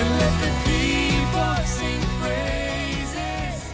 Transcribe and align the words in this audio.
And 0.00 0.08
let 0.18 0.34
the 0.42 0.50
people 0.66 1.54
sing 1.64 2.02
praises. 2.20 3.72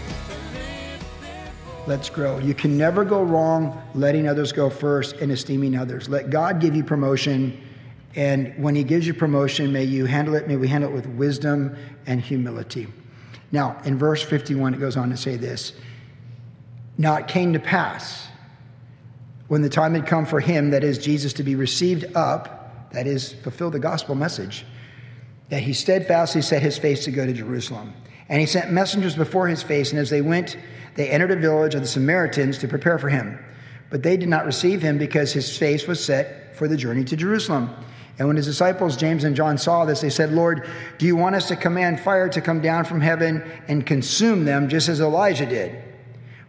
Let's 1.87 2.11
grow. 2.11 2.39
You 2.39 2.53
can 2.53 2.77
never 2.77 3.03
go 3.03 3.23
wrong 3.23 3.83
letting 3.95 4.29
others 4.29 4.53
go 4.53 4.69
first 4.69 5.17
and 5.17 5.33
esteeming 5.33 5.75
others. 5.75 6.11
Let 6.11 6.29
God 6.29 6.61
give 6.61 6.77
you 6.77 6.85
promotion. 6.85 7.59
And 8.15 8.53
when 8.63 8.75
He 8.75 8.85
gives 8.85 9.07
you 9.07 9.15
promotion, 9.15 9.73
may 9.73 9.85
you 9.85 10.05
handle 10.05 10.35
it, 10.35 10.49
may 10.49 10.57
we 10.57 10.69
handle 10.69 10.91
it 10.91 10.93
with 10.93 11.07
wisdom 11.07 11.75
and 12.07 12.21
humility. 12.21 12.89
Now, 13.53 13.79
in 13.85 13.99
verse 13.99 14.23
51, 14.23 14.75
it 14.75 14.81
goes 14.81 14.97
on 14.97 15.11
to 15.11 15.17
say 15.17 15.37
this 15.37 15.75
Now 16.99 17.17
it 17.17 17.29
came 17.29 17.53
to 17.53 17.61
pass 17.61 18.29
when 19.53 19.61
the 19.61 19.69
time 19.69 19.93
had 19.93 20.07
come 20.07 20.25
for 20.25 20.41
him, 20.41 20.71
that 20.71 20.83
is, 20.83 20.97
Jesus, 20.97 21.35
to 21.35 21.43
be 21.43 21.57
received 21.57 22.07
up, 22.17 22.91
that 22.93 23.07
is, 23.07 23.35
fulfill 23.35 23.71
the 23.71 23.79
gospel 23.79 24.15
message, 24.15 24.65
that 25.51 25.63
he 25.63 25.75
steadfastly 25.75 26.41
set 26.41 26.63
his 26.63 26.79
face 26.79 27.05
to 27.05 27.11
go 27.11 27.27
to 27.27 27.35
Jerusalem. 27.35 27.93
And 28.31 28.41
he 28.41 28.47
sent 28.47 28.73
messengers 28.73 29.15
before 29.15 29.49
his 29.49 29.63
face, 29.63 29.91
and 29.91 30.01
as 30.01 30.09
they 30.09 30.23
went, 30.23 30.57
they 30.95 31.11
entered 31.11 31.33
a 31.33 31.37
village 31.37 31.75
of 31.75 31.83
the 31.83 31.87
Samaritans 31.87 32.57
to 32.59 32.67
prepare 32.67 32.99
for 32.99 33.11
him. 33.11 33.39
But 33.91 34.03
they 34.03 34.17
did 34.17 34.31
not 34.31 34.47
receive 34.47 34.81
him 34.81 34.97
because 34.97 35.35
his 35.35 35.55
face 35.55 35.87
was 35.87 36.03
set 36.03 36.57
for 36.57 36.67
the 36.67 36.77
journey 36.79 37.05
to 37.05 37.15
Jerusalem. 37.15 37.69
And 38.19 38.29
when 38.29 38.37
his 38.37 38.47
disciples, 38.47 38.97
James 38.97 39.25
and 39.25 39.35
John, 39.35 39.57
saw 39.57 39.85
this, 39.85 40.01
they 40.01 40.11
said, 40.11 40.33
Lord, 40.33 40.69
do 40.99 41.07
you 41.07 41.17
want 41.17 41.35
us 41.35 41.49
to 41.49 41.57
command 41.57 42.01
fire 42.01 42.29
to 42.29 42.41
come 42.41 42.61
down 42.61 42.85
from 42.85 43.01
heaven 43.01 43.43
and 43.69 43.87
consume 43.87 44.45
them, 44.45 44.69
just 44.69 44.89
as 44.89 45.01
Elijah 45.01 45.47
did? 45.47 45.83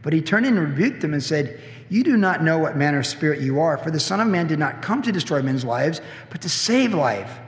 But 0.02 0.12
he 0.12 0.22
turned 0.22 0.46
and 0.46 0.60
rebuked 0.60 1.02
them 1.02 1.14
and 1.14 1.24
said, 1.24 1.60
You 1.90 2.04
do 2.04 2.18
not 2.18 2.44
know 2.44 2.60
what 2.60 2.76
manner 2.76 3.00
of 3.00 3.08
spirit 3.08 3.40
you 3.42 3.62
are, 3.62 3.78
for 3.78 3.90
the 3.90 4.00
Son 4.00 4.20
of 4.20 4.28
Man 4.28 4.48
did 4.48 4.60
not 4.60 4.82
come 4.82 5.02
to 5.02 5.12
destroy 5.12 5.42
men's 5.42 5.64
lives, 5.64 6.02
but 6.30 6.42
to 6.42 6.50
save 6.50 6.94
life. 6.94 7.40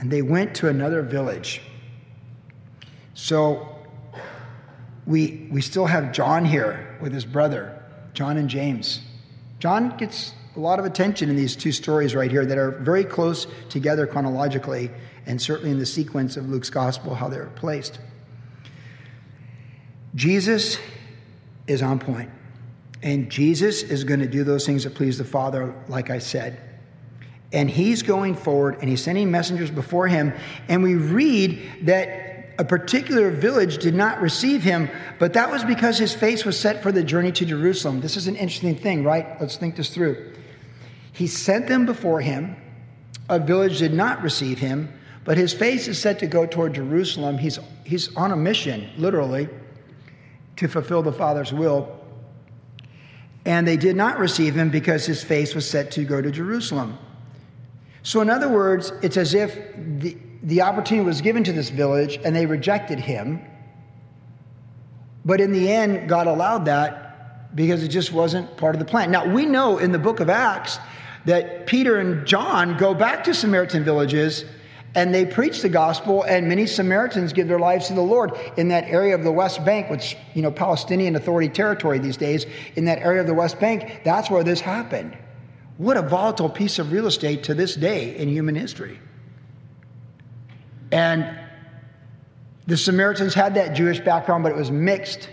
And 0.00 0.10
they 0.10 0.22
went 0.22 0.54
to 0.56 0.68
another 0.68 1.02
village. 1.02 1.62
So 3.14 3.78
we, 5.06 5.48
we 5.50 5.60
still 5.60 5.86
have 5.86 6.12
John 6.12 6.44
here 6.44 6.98
with 7.00 7.12
his 7.12 7.24
brother, 7.24 7.80
John 8.14 8.36
and 8.36 8.48
James. 8.48 9.00
John 9.60 9.96
gets 9.96 10.34
a 10.56 10.60
lot 10.60 10.78
of 10.78 10.84
attention 10.84 11.30
in 11.30 11.36
these 11.36 11.54
two 11.54 11.72
stories 11.72 12.14
right 12.14 12.30
here 12.30 12.44
that 12.44 12.58
are 12.58 12.72
very 12.72 13.04
close 13.04 13.46
together 13.68 14.06
chronologically, 14.06 14.90
and 15.26 15.40
certainly 15.40 15.70
in 15.70 15.78
the 15.78 15.86
sequence 15.86 16.36
of 16.36 16.48
Luke's 16.48 16.70
gospel, 16.70 17.14
how 17.14 17.28
they're 17.28 17.46
placed. 17.56 18.00
Jesus 20.14 20.78
is 21.66 21.82
on. 21.82 22.30
And 23.02 23.30
Jesus 23.30 23.82
is 23.82 24.04
going 24.04 24.20
to 24.20 24.26
do 24.26 24.44
those 24.44 24.66
things 24.66 24.84
that 24.84 24.94
please 24.94 25.16
the 25.18 25.24
Father, 25.24 25.74
like 25.88 26.10
I 26.10 26.18
said. 26.18 26.60
And 27.52 27.70
he's 27.70 28.02
going 28.02 28.34
forward 28.34 28.76
and 28.80 28.88
he's 28.88 29.02
sending 29.02 29.30
messengers 29.30 29.70
before 29.70 30.06
him. 30.06 30.32
And 30.68 30.82
we 30.82 30.94
read 30.94 31.60
that 31.82 32.29
a 32.60 32.64
particular 32.64 33.30
village 33.30 33.78
did 33.78 33.94
not 33.94 34.20
receive 34.20 34.62
him, 34.62 34.90
but 35.18 35.32
that 35.32 35.50
was 35.50 35.64
because 35.64 35.96
his 35.96 36.12
face 36.12 36.44
was 36.44 36.60
set 36.60 36.82
for 36.82 36.92
the 36.92 37.02
journey 37.02 37.32
to 37.32 37.46
Jerusalem. 37.46 38.02
This 38.02 38.18
is 38.18 38.26
an 38.26 38.36
interesting 38.36 38.76
thing, 38.76 39.02
right? 39.02 39.40
Let's 39.40 39.56
think 39.56 39.76
this 39.76 39.88
through. 39.88 40.34
He 41.14 41.26
sent 41.26 41.68
them 41.68 41.86
before 41.86 42.20
him. 42.20 42.54
A 43.30 43.38
village 43.38 43.78
did 43.78 43.94
not 43.94 44.20
receive 44.20 44.58
him, 44.58 44.92
but 45.24 45.38
his 45.38 45.54
face 45.54 45.88
is 45.88 45.98
set 45.98 46.18
to 46.18 46.26
go 46.26 46.44
toward 46.44 46.74
Jerusalem. 46.74 47.38
He's, 47.38 47.58
he's 47.86 48.14
on 48.14 48.30
a 48.30 48.36
mission, 48.36 48.90
literally, 48.98 49.48
to 50.56 50.68
fulfill 50.68 51.02
the 51.02 51.14
Father's 51.14 51.54
will. 51.54 51.98
And 53.46 53.66
they 53.66 53.78
did 53.78 53.96
not 53.96 54.18
receive 54.18 54.54
him 54.54 54.68
because 54.68 55.06
his 55.06 55.24
face 55.24 55.54
was 55.54 55.66
set 55.66 55.92
to 55.92 56.04
go 56.04 56.20
to 56.20 56.30
Jerusalem. 56.30 56.98
So, 58.02 58.20
in 58.20 58.28
other 58.28 58.50
words, 58.50 58.92
it's 59.00 59.16
as 59.16 59.32
if 59.32 59.58
the, 59.76 60.18
the 60.42 60.62
opportunity 60.62 61.04
was 61.04 61.20
given 61.20 61.44
to 61.44 61.52
this 61.52 61.70
village 61.70 62.18
and 62.24 62.34
they 62.34 62.46
rejected 62.46 62.98
him. 62.98 63.40
But 65.24 65.40
in 65.40 65.52
the 65.52 65.70
end, 65.70 66.08
God 66.08 66.26
allowed 66.26 66.64
that 66.64 67.54
because 67.54 67.82
it 67.82 67.88
just 67.88 68.12
wasn't 68.12 68.56
part 68.56 68.74
of 68.74 68.78
the 68.78 68.84
plan. 68.84 69.10
Now, 69.10 69.26
we 69.26 69.44
know 69.44 69.78
in 69.78 69.92
the 69.92 69.98
book 69.98 70.20
of 70.20 70.30
Acts 70.30 70.78
that 71.26 71.66
Peter 71.66 71.98
and 71.98 72.26
John 72.26 72.76
go 72.78 72.94
back 72.94 73.24
to 73.24 73.34
Samaritan 73.34 73.84
villages 73.84 74.44
and 74.94 75.14
they 75.14 75.24
preach 75.24 75.62
the 75.62 75.68
gospel 75.68 76.22
and 76.24 76.48
many 76.48 76.66
samaritans 76.66 77.32
give 77.32 77.46
their 77.46 77.58
lives 77.58 77.86
to 77.86 77.94
the 77.94 78.00
lord 78.00 78.32
in 78.56 78.68
that 78.68 78.84
area 78.84 79.14
of 79.14 79.22
the 79.22 79.30
west 79.30 79.64
bank 79.64 79.88
which 79.88 80.16
you 80.34 80.42
know 80.42 80.50
palestinian 80.50 81.16
authority 81.16 81.48
territory 81.48 81.98
these 81.98 82.16
days 82.16 82.46
in 82.76 82.84
that 82.84 82.98
area 82.98 83.20
of 83.20 83.26
the 83.26 83.34
west 83.34 83.60
bank 83.60 84.00
that's 84.04 84.30
where 84.30 84.42
this 84.42 84.60
happened 84.60 85.16
what 85.76 85.96
a 85.96 86.02
volatile 86.02 86.50
piece 86.50 86.78
of 86.78 86.90
real 86.90 87.06
estate 87.06 87.44
to 87.44 87.54
this 87.54 87.76
day 87.76 88.16
in 88.16 88.28
human 88.28 88.54
history 88.54 88.98
and 90.92 91.38
the 92.66 92.76
samaritans 92.76 93.34
had 93.34 93.54
that 93.54 93.74
jewish 93.74 94.00
background 94.00 94.42
but 94.42 94.52
it 94.52 94.56
was 94.56 94.70
mixed 94.70 95.28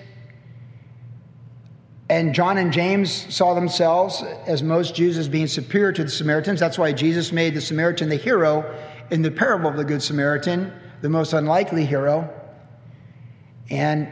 and 2.09 2.33
John 2.33 2.57
and 2.57 2.71
James 2.71 3.33
saw 3.35 3.53
themselves, 3.53 4.23
as 4.45 4.63
most 4.63 4.95
Jews, 4.95 5.17
as 5.17 5.27
being 5.27 5.47
superior 5.47 5.91
to 5.91 6.03
the 6.05 6.09
Samaritans. 6.09 6.59
That's 6.59 6.77
why 6.77 6.93
Jesus 6.93 7.33
made 7.33 7.53
the 7.53 7.59
Samaritan 7.59 8.07
the 8.07 8.15
hero 8.15 8.73
in 9.11 9.21
the 9.21 9.31
parable 9.31 9.69
of 9.69 9.75
the 9.75 9.83
Good 9.83 10.01
Samaritan, 10.01 10.71
the 11.01 11.09
most 11.09 11.33
unlikely 11.33 11.85
hero. 11.85 12.33
And 13.69 14.07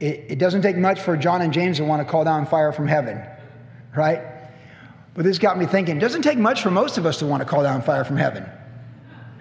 it, 0.00 0.24
it, 0.28 0.38
doesn't 0.38 0.60
take 0.60 0.76
much 0.76 1.00
for 1.00 1.16
John 1.16 1.40
and 1.40 1.52
James 1.52 1.78
to 1.78 1.84
want 1.84 2.06
to 2.06 2.10
call 2.10 2.24
down 2.24 2.44
fire 2.44 2.72
from 2.72 2.86
heaven, 2.86 3.22
right? 3.96 4.20
But 5.14 5.24
this 5.24 5.38
got 5.38 5.58
me 5.58 5.64
thinking 5.64 5.96
it 5.96 6.00
doesn't 6.00 6.22
take 6.22 6.36
much 6.36 6.62
for 6.62 6.70
most 6.70 6.98
of 6.98 7.06
us 7.06 7.18
to 7.20 7.26
want 7.26 7.40
to 7.40 7.46
call 7.46 7.62
down 7.62 7.80
fire 7.80 8.04
from 8.04 8.18
heaven, 8.18 8.46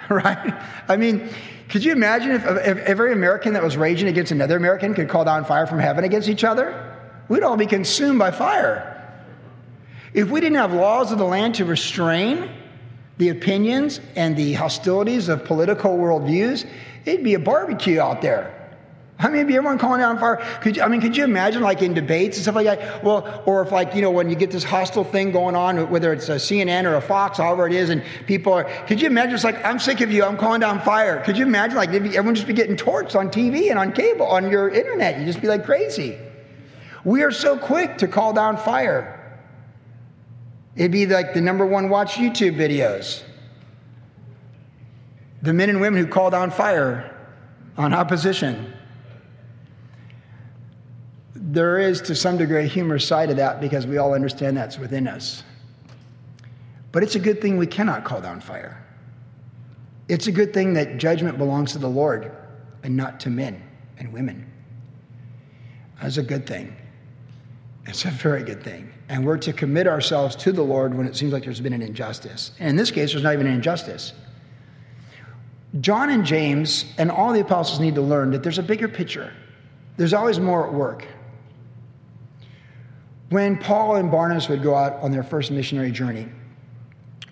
right? 0.10 0.54
I 0.88 0.98
mean, 0.98 1.30
could 1.70 1.84
you 1.84 1.92
imagine 1.92 2.32
if, 2.32 2.46
if 2.46 2.78
every 2.80 3.14
American 3.14 3.54
that 3.54 3.64
was 3.64 3.78
raging 3.78 4.08
against 4.08 4.32
another 4.32 4.58
American 4.58 4.94
could 4.94 5.10
call 5.10 5.26
down 5.26 5.46
fire 5.46 5.66
from 5.66 5.80
heaven 5.80 6.04
against 6.04 6.30
each 6.30 6.44
other? 6.44 6.92
We'd 7.30 7.44
all 7.44 7.58
be 7.58 7.66
consumed 7.66 8.20
by 8.20 8.32
fire. 8.32 8.90
If 10.14 10.30
we 10.30 10.42
didn't 10.42 10.58
have 10.58 10.74
laws 10.74 11.12
of 11.12 11.18
the 11.18 11.26
land 11.26 11.56
to 11.56 11.66
restrain 11.66 12.50
the 13.18 13.30
opinions 13.30 14.00
and 14.16 14.36
the 14.36 14.54
hostilities 14.54 15.30
of 15.30 15.46
political 15.46 15.98
worldviews, 15.98 16.68
it'd 17.06 17.24
be 17.24 17.34
a 17.34 17.40
barbecue 17.40 18.00
out 18.00 18.22
there. 18.22 18.63
I 19.24 19.30
mean, 19.30 19.48
be 19.48 19.56
everyone 19.56 19.78
calling 19.78 20.02
down 20.02 20.20
fire. 20.20 20.36
Could 20.62 20.76
you, 20.76 20.84
I 20.84 20.90
mean, 20.90 21.00
could 21.00 21.16
you 21.16 21.24
imagine, 21.24 21.62
like 21.62 21.82
in 21.82 21.94
debates 21.94 22.36
and 22.36 22.44
stuff 22.44 22.56
like 22.56 22.66
that? 22.66 23.04
Well, 23.04 23.42
or 23.46 23.62
if, 23.62 23.72
like, 23.72 23.96
you 23.96 24.02
know, 24.02 24.12
when 24.12 24.30
you 24.30 24.36
get 24.36 24.52
this 24.52 24.66
hostile 24.66 25.06
thing 25.06 25.32
going 25.32 25.56
on, 25.56 25.90
whether 25.90 26.12
it's 26.12 26.28
a 26.28 26.36
CNN 26.36 26.84
or 26.84 26.96
a 26.96 27.02
Fox, 27.02 27.38
however 27.38 27.66
it 27.66 27.74
is, 27.74 27.90
and 27.90 28.04
people 28.28 28.52
are, 28.52 28.66
could 28.86 29.00
you 29.00 29.08
imagine? 29.08 29.34
It's 29.34 29.46
like, 29.46 29.64
I'm 29.64 29.80
sick 29.80 30.02
of 30.02 30.12
you. 30.12 30.26
I'm 30.26 30.38
calling 30.38 30.60
down 30.60 30.82
fire. 30.82 31.24
Could 31.24 31.38
you 31.38 31.46
imagine, 31.46 31.78
like, 31.78 31.90
everyone 31.90 32.36
just 32.36 32.48
be 32.48 32.54
getting 32.54 32.76
torched 32.76 33.18
on 33.18 33.30
TV 33.30 33.70
and 33.70 33.80
on 33.80 33.94
cable, 33.94 34.26
on 34.26 34.52
your 34.52 34.68
internet? 34.70 35.18
You'd 35.18 35.28
just 35.28 35.42
be 35.42 35.48
like 35.48 35.64
crazy. 35.64 36.18
We 37.06 37.24
are 37.24 37.32
so 37.32 37.58
quick 37.58 37.98
to 38.00 38.08
call 38.08 38.34
down 38.34 38.58
fire. 38.58 39.20
It'd 40.76 40.92
be 40.92 41.06
like 41.06 41.34
the 41.34 41.42
number 41.42 41.66
one 41.66 41.90
watch 41.90 42.16
YouTube 42.16 42.56
videos. 42.56 43.24
The 45.42 45.54
men 45.54 45.70
and 45.70 45.80
women 45.80 46.04
who 46.04 46.10
call 46.10 46.30
down 46.30 46.52
fire 46.52 47.16
on 47.78 47.94
opposition. 47.94 48.74
There 51.54 51.78
is, 51.78 52.02
to 52.02 52.16
some 52.16 52.38
degree, 52.38 52.64
a 52.64 52.68
humorous 52.68 53.08
side 53.08 53.30
of 53.30 53.38
that 53.38 53.62
because 53.62 53.86
we 53.86 54.00
all 54.00 54.16
understand 54.16 54.58
that's 54.58 54.80
within 54.80 55.08
us. 55.08 55.44
But 56.92 57.04
it's 57.04 57.14
a 57.14 57.20
good 57.20 57.42
thing 57.42 57.58
we 57.58 57.68
cannot 57.68 58.06
call 58.06 58.22
down 58.22 58.42
fire. 58.42 58.84
It's 60.10 60.26
a 60.26 60.32
good 60.32 60.52
thing 60.52 60.74
that 60.74 60.98
judgment 60.98 61.38
belongs 61.38 61.72
to 61.74 61.78
the 61.78 61.88
Lord 61.88 62.32
and 62.82 62.98
not 62.98 63.20
to 63.20 63.30
men 63.30 63.62
and 64.00 64.12
women. 64.12 64.52
That's 66.02 66.18
a 66.18 66.24
good 66.24 66.48
thing. 66.48 66.76
It's 67.86 68.06
a 68.06 68.10
very 68.10 68.42
good 68.42 68.64
thing. 68.64 68.92
And 69.08 69.24
we're 69.24 69.38
to 69.38 69.54
commit 69.54 69.86
ourselves 69.86 70.36
to 70.38 70.52
the 70.52 70.64
Lord 70.64 70.96
when 70.96 71.06
it 71.06 71.16
seems 71.16 71.34
like 71.34 71.44
there's 71.44 71.62
been 71.62 71.74
an 71.74 71.84
injustice. 71.84 72.50
And 72.58 72.72
in 72.72 72.76
this 72.78 72.90
case, 72.90 73.12
there's 73.12 73.24
not 73.24 73.34
even 73.34 73.46
an 73.46 73.54
injustice. 73.54 74.14
John 75.82 76.10
and 76.10 76.26
James 76.26 76.86
and 76.98 77.12
all 77.12 77.32
the 77.32 77.42
apostles 77.42 77.80
need 77.80 77.94
to 77.94 78.02
learn 78.02 78.32
that 78.32 78.42
there's 78.42 78.58
a 78.58 78.64
bigger 78.64 78.88
picture. 78.88 79.32
There's 79.98 80.16
always 80.16 80.40
more 80.40 80.66
at 80.66 80.74
work. 80.74 81.06
When 83.30 83.58
Paul 83.58 83.96
and 83.96 84.12
Barnabas 84.12 84.50
would 84.50 84.62
go 84.62 84.76
out 84.76 84.94
on 85.02 85.12
their 85.12 85.24
first 85.24 85.52
missionary 85.52 85.92
journey, 85.92 86.28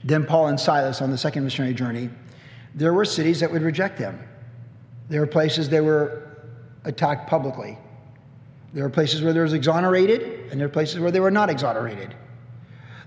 then 0.03 0.25
Paul 0.25 0.47
and 0.47 0.59
Silas 0.59 1.01
on 1.01 1.11
the 1.11 1.17
second 1.17 1.43
missionary 1.43 1.73
journey, 1.73 2.09
there 2.73 2.93
were 2.93 3.05
cities 3.05 3.39
that 3.41 3.51
would 3.51 3.61
reject 3.61 3.99
them. 3.99 4.19
There 5.09 5.21
were 5.21 5.27
places 5.27 5.69
they 5.69 5.81
were 5.81 6.37
attacked 6.85 7.29
publicly. 7.29 7.77
There 8.73 8.83
were 8.83 8.89
places 8.89 9.21
where 9.21 9.33
they 9.33 9.39
were 9.39 9.53
exonerated, 9.53 10.49
and 10.49 10.59
there 10.59 10.67
were 10.67 10.73
places 10.73 10.99
where 10.99 11.11
they 11.11 11.19
were 11.19 11.31
not 11.31 11.49
exonerated. 11.49 12.15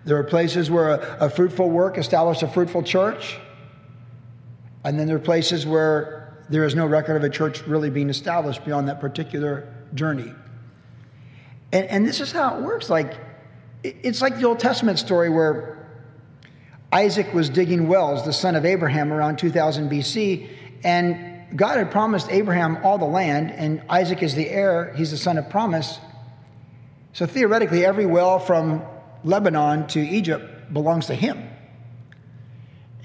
There 0.05 0.17
were 0.17 0.25
places 0.25 0.71
where 0.71 0.91
a, 0.91 1.27
a 1.27 1.31
fruitful 1.31 1.71
work 1.71 1.97
established 1.97 2.43
a 2.43 2.49
fruitful 2.49 2.83
church, 2.83 3.39
and 4.85 4.99
then 4.99 5.07
there 5.07 5.17
are 5.17 5.21
places 5.21 5.67
where 5.67 6.45
there 6.51 6.65
is 6.65 6.75
no 6.75 6.87
record 6.87 7.17
of 7.17 7.25
a 7.25 7.31
church 7.31 7.67
really 7.67 7.89
being 7.89 8.11
established 8.11 8.65
beyond 8.67 8.87
that 8.89 9.01
particular 9.01 9.73
journey. 9.95 10.31
And, 11.75 11.89
and 11.89 12.07
this 12.07 12.21
is 12.21 12.31
how 12.31 12.57
it 12.57 12.63
works. 12.63 12.89
Like, 12.89 13.15
it's 13.83 14.23
like 14.23 14.39
the 14.39 14.45
Old 14.45 14.61
Testament 14.61 14.99
story 15.01 15.29
where 15.29 15.89
Isaac 16.93 17.35
was 17.35 17.51
digging 17.51 17.89
wells, 17.89 18.25
the 18.25 18.33
son 18.33 18.55
of 18.55 18.65
Abraham, 18.65 19.13
around 19.13 19.39
2000 19.39 19.91
BC, 19.91 20.49
and 20.85 21.59
God 21.59 21.79
had 21.79 21.91
promised 21.91 22.31
Abraham 22.31 22.79
all 22.85 22.97
the 22.97 23.05
land, 23.05 23.51
and 23.51 23.83
Isaac 23.89 24.23
is 24.23 24.37
the 24.37 24.49
heir. 24.49 24.95
He's 24.97 25.11
the 25.11 25.17
son 25.17 25.37
of 25.37 25.51
promise. 25.51 25.99
So 27.13 27.27
theoretically, 27.27 27.85
every 27.85 28.07
well 28.07 28.39
from 28.39 28.83
Lebanon 29.25 29.89
to 29.89 30.01
Egypt 30.01 30.73
belongs 30.73 31.07
to 31.07 31.15
him. 31.15 31.49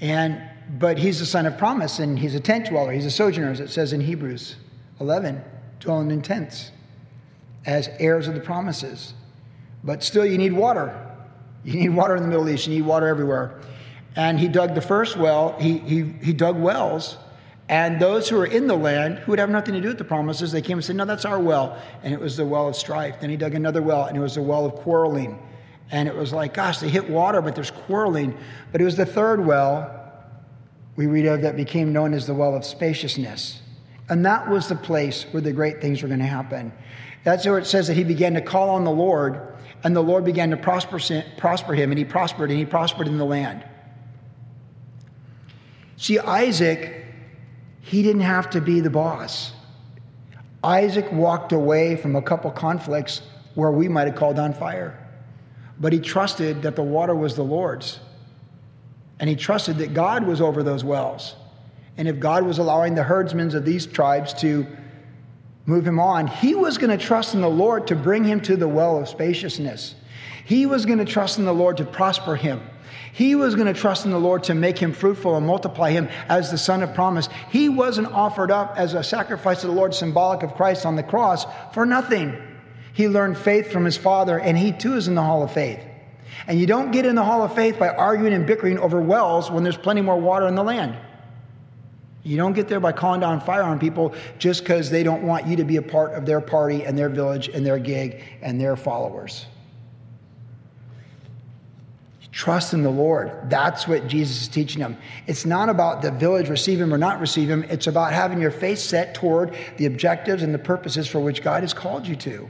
And 0.00 0.40
but 0.78 0.98
he's 0.98 1.18
the 1.18 1.26
son 1.26 1.46
of 1.46 1.58
promise, 1.58 1.98
and 1.98 2.16
he's 2.16 2.36
a 2.36 2.40
tent 2.40 2.66
dweller. 2.66 2.92
He's 2.92 3.06
a 3.06 3.10
sojourner, 3.10 3.50
as 3.50 3.58
it 3.58 3.70
says 3.70 3.92
in 3.92 4.00
Hebrews 4.00 4.54
11, 5.00 5.42
dwelling 5.80 6.12
in 6.12 6.22
tents 6.22 6.70
as 7.66 7.88
heirs 7.98 8.28
of 8.28 8.34
the 8.34 8.40
promises. 8.40 9.14
But 9.84 10.02
still, 10.02 10.26
you 10.26 10.38
need 10.38 10.52
water. 10.52 11.06
You 11.64 11.74
need 11.74 11.90
water 11.90 12.16
in 12.16 12.22
the 12.22 12.28
Middle 12.28 12.48
East. 12.48 12.66
You 12.66 12.74
need 12.74 12.86
water 12.86 13.06
everywhere. 13.06 13.60
And 14.16 14.40
he 14.40 14.48
dug 14.48 14.74
the 14.74 14.80
first 14.80 15.16
well. 15.16 15.56
He, 15.58 15.78
he, 15.78 16.02
he 16.22 16.32
dug 16.32 16.58
wells 16.58 17.16
and 17.70 18.00
those 18.00 18.28
who 18.28 18.36
were 18.36 18.46
in 18.46 18.66
the 18.66 18.76
land, 18.76 19.20
who 19.20 19.30
would 19.30 19.38
have 19.38 19.48
nothing 19.48 19.74
to 19.74 19.80
do 19.80 19.86
with 19.86 19.98
the 19.98 20.04
promises, 20.04 20.50
they 20.50 20.60
came 20.60 20.78
and 20.78 20.84
said, 20.84 20.96
No, 20.96 21.04
that's 21.04 21.24
our 21.24 21.38
well. 21.38 21.80
And 22.02 22.12
it 22.12 22.18
was 22.18 22.36
the 22.36 22.44
well 22.44 22.66
of 22.66 22.74
strife. 22.74 23.20
Then 23.20 23.30
he 23.30 23.36
dug 23.36 23.54
another 23.54 23.80
well, 23.80 24.06
and 24.06 24.16
it 24.16 24.20
was 24.20 24.34
the 24.34 24.42
well 24.42 24.66
of 24.66 24.74
quarreling. 24.74 25.40
And 25.92 26.08
it 26.08 26.14
was 26.14 26.32
like, 26.32 26.52
gosh, 26.52 26.78
they 26.78 26.88
hit 26.88 27.08
water, 27.08 27.40
but 27.40 27.54
there's 27.54 27.70
quarreling. 27.70 28.36
But 28.72 28.80
it 28.80 28.84
was 28.84 28.96
the 28.96 29.06
third 29.06 29.46
well 29.46 29.96
we 30.96 31.06
read 31.06 31.26
of 31.26 31.42
that 31.42 31.54
became 31.56 31.92
known 31.92 32.12
as 32.12 32.26
the 32.26 32.34
well 32.34 32.56
of 32.56 32.64
spaciousness. 32.64 33.62
And 34.10 34.26
that 34.26 34.48
was 34.48 34.68
the 34.68 34.76
place 34.76 35.24
where 35.30 35.40
the 35.40 35.52
great 35.52 35.80
things 35.80 36.02
were 36.02 36.08
going 36.08 36.20
to 36.20 36.26
happen. 36.26 36.72
That's 37.24 37.46
where 37.46 37.58
it 37.58 37.66
says 37.66 37.86
that 37.86 37.94
he 37.94 38.04
began 38.04 38.34
to 38.34 38.42
call 38.42 38.70
on 38.70 38.84
the 38.84 38.90
Lord, 38.90 39.56
and 39.84 39.96
the 39.96 40.02
Lord 40.02 40.24
began 40.24 40.50
to 40.50 40.56
prosper, 40.56 41.00
prosper 41.38 41.74
him, 41.74 41.90
and 41.90 41.98
he 41.98 42.04
prospered, 42.04 42.50
and 42.50 42.58
he 42.58 42.66
prospered 42.66 43.06
in 43.06 43.16
the 43.16 43.24
land. 43.24 43.64
See, 45.96 46.18
Isaac 46.18 47.00
he 47.90 48.02
didn't 48.02 48.22
have 48.22 48.50
to 48.50 48.60
be 48.60 48.80
the 48.80 48.90
boss. 48.90 49.52
Isaac 50.62 51.10
walked 51.10 51.52
away 51.52 51.96
from 51.96 52.14
a 52.16 52.22
couple 52.22 52.50
conflicts 52.50 53.22
where 53.54 53.70
we 53.70 53.88
might 53.88 54.06
have 54.06 54.16
called 54.16 54.38
on 54.38 54.52
fire. 54.52 54.96
But 55.80 55.92
he 55.92 56.00
trusted 56.00 56.62
that 56.62 56.76
the 56.76 56.82
water 56.82 57.14
was 57.14 57.34
the 57.34 57.42
Lord's. 57.42 57.98
And 59.18 59.28
he 59.28 59.36
trusted 59.36 59.78
that 59.78 59.94
God 59.94 60.26
was 60.26 60.40
over 60.40 60.62
those 60.62 60.84
wells. 60.84 61.34
And 61.96 62.08
if 62.08 62.18
God 62.18 62.44
was 62.44 62.58
allowing 62.58 62.94
the 62.94 63.02
herdsmen 63.02 63.54
of 63.54 63.64
these 63.64 63.86
tribes 63.86 64.32
to 64.34 64.66
move 65.66 65.86
him 65.86 66.00
on, 66.00 66.26
he 66.26 66.54
was 66.54 66.78
going 66.78 66.96
to 66.96 67.04
trust 67.04 67.34
in 67.34 67.40
the 67.40 67.48
Lord 67.48 67.86
to 67.88 67.96
bring 67.96 68.24
him 68.24 68.40
to 68.42 68.56
the 68.56 68.68
well 68.68 68.98
of 68.98 69.08
spaciousness. 69.08 69.94
He 70.44 70.66
was 70.66 70.86
going 70.86 70.98
to 70.98 71.04
trust 71.04 71.38
in 71.38 71.44
the 71.44 71.54
Lord 71.54 71.76
to 71.76 71.84
prosper 71.84 72.36
him. 72.36 72.60
He 73.12 73.34
was 73.34 73.54
going 73.54 73.72
to 73.72 73.78
trust 73.78 74.04
in 74.04 74.12
the 74.12 74.18
Lord 74.18 74.44
to 74.44 74.54
make 74.54 74.78
him 74.78 74.92
fruitful 74.92 75.36
and 75.36 75.46
multiply 75.46 75.90
him 75.90 76.08
as 76.28 76.50
the 76.50 76.58
son 76.58 76.82
of 76.82 76.94
promise. 76.94 77.28
He 77.50 77.68
wasn't 77.68 78.08
offered 78.08 78.50
up 78.50 78.74
as 78.76 78.94
a 78.94 79.02
sacrifice 79.02 79.60
to 79.60 79.66
the 79.66 79.72
Lord, 79.72 79.94
symbolic 79.94 80.42
of 80.42 80.54
Christ 80.54 80.86
on 80.86 80.96
the 80.96 81.02
cross, 81.02 81.44
for 81.72 81.84
nothing. 81.84 82.36
He 82.92 83.08
learned 83.08 83.36
faith 83.36 83.70
from 83.70 83.84
his 83.84 83.96
father, 83.96 84.38
and 84.38 84.56
he 84.56 84.72
too 84.72 84.96
is 84.96 85.08
in 85.08 85.14
the 85.14 85.22
hall 85.22 85.42
of 85.42 85.52
faith. 85.52 85.80
And 86.46 86.58
you 86.58 86.66
don't 86.66 86.92
get 86.92 87.04
in 87.04 87.14
the 87.14 87.24
hall 87.24 87.42
of 87.42 87.54
faith 87.54 87.78
by 87.78 87.88
arguing 87.88 88.32
and 88.32 88.46
bickering 88.46 88.78
over 88.78 89.00
wells 89.00 89.50
when 89.50 89.64
there's 89.64 89.76
plenty 89.76 90.00
more 90.00 90.18
water 90.18 90.46
in 90.46 90.54
the 90.54 90.64
land. 90.64 90.96
You 92.30 92.36
don't 92.36 92.52
get 92.52 92.68
there 92.68 92.78
by 92.78 92.92
calling 92.92 93.20
down 93.20 93.40
fire 93.40 93.64
on 93.64 93.80
people 93.80 94.14
just 94.38 94.60
because 94.62 94.88
they 94.88 95.02
don't 95.02 95.24
want 95.24 95.48
you 95.48 95.56
to 95.56 95.64
be 95.64 95.78
a 95.78 95.82
part 95.82 96.14
of 96.14 96.26
their 96.26 96.40
party 96.40 96.84
and 96.84 96.96
their 96.96 97.08
village 97.08 97.48
and 97.48 97.66
their 97.66 97.76
gig 97.76 98.22
and 98.40 98.60
their 98.60 98.76
followers. 98.76 99.46
Trust 102.30 102.72
in 102.72 102.84
the 102.84 102.90
Lord. 102.90 103.50
That's 103.50 103.88
what 103.88 104.06
Jesus 104.06 104.42
is 104.42 104.46
teaching 104.48 104.80
them. 104.80 104.96
It's 105.26 105.44
not 105.44 105.68
about 105.68 106.02
the 106.02 106.12
village 106.12 106.48
receive 106.48 106.80
him 106.80 106.94
or 106.94 106.98
not 106.98 107.18
receive 107.18 107.50
him. 107.50 107.64
It's 107.64 107.88
about 107.88 108.12
having 108.12 108.40
your 108.40 108.52
face 108.52 108.80
set 108.80 109.12
toward 109.12 109.56
the 109.78 109.86
objectives 109.86 110.44
and 110.44 110.54
the 110.54 110.58
purposes 110.58 111.08
for 111.08 111.18
which 111.18 111.42
God 111.42 111.64
has 111.64 111.74
called 111.74 112.06
you 112.06 112.14
to 112.14 112.48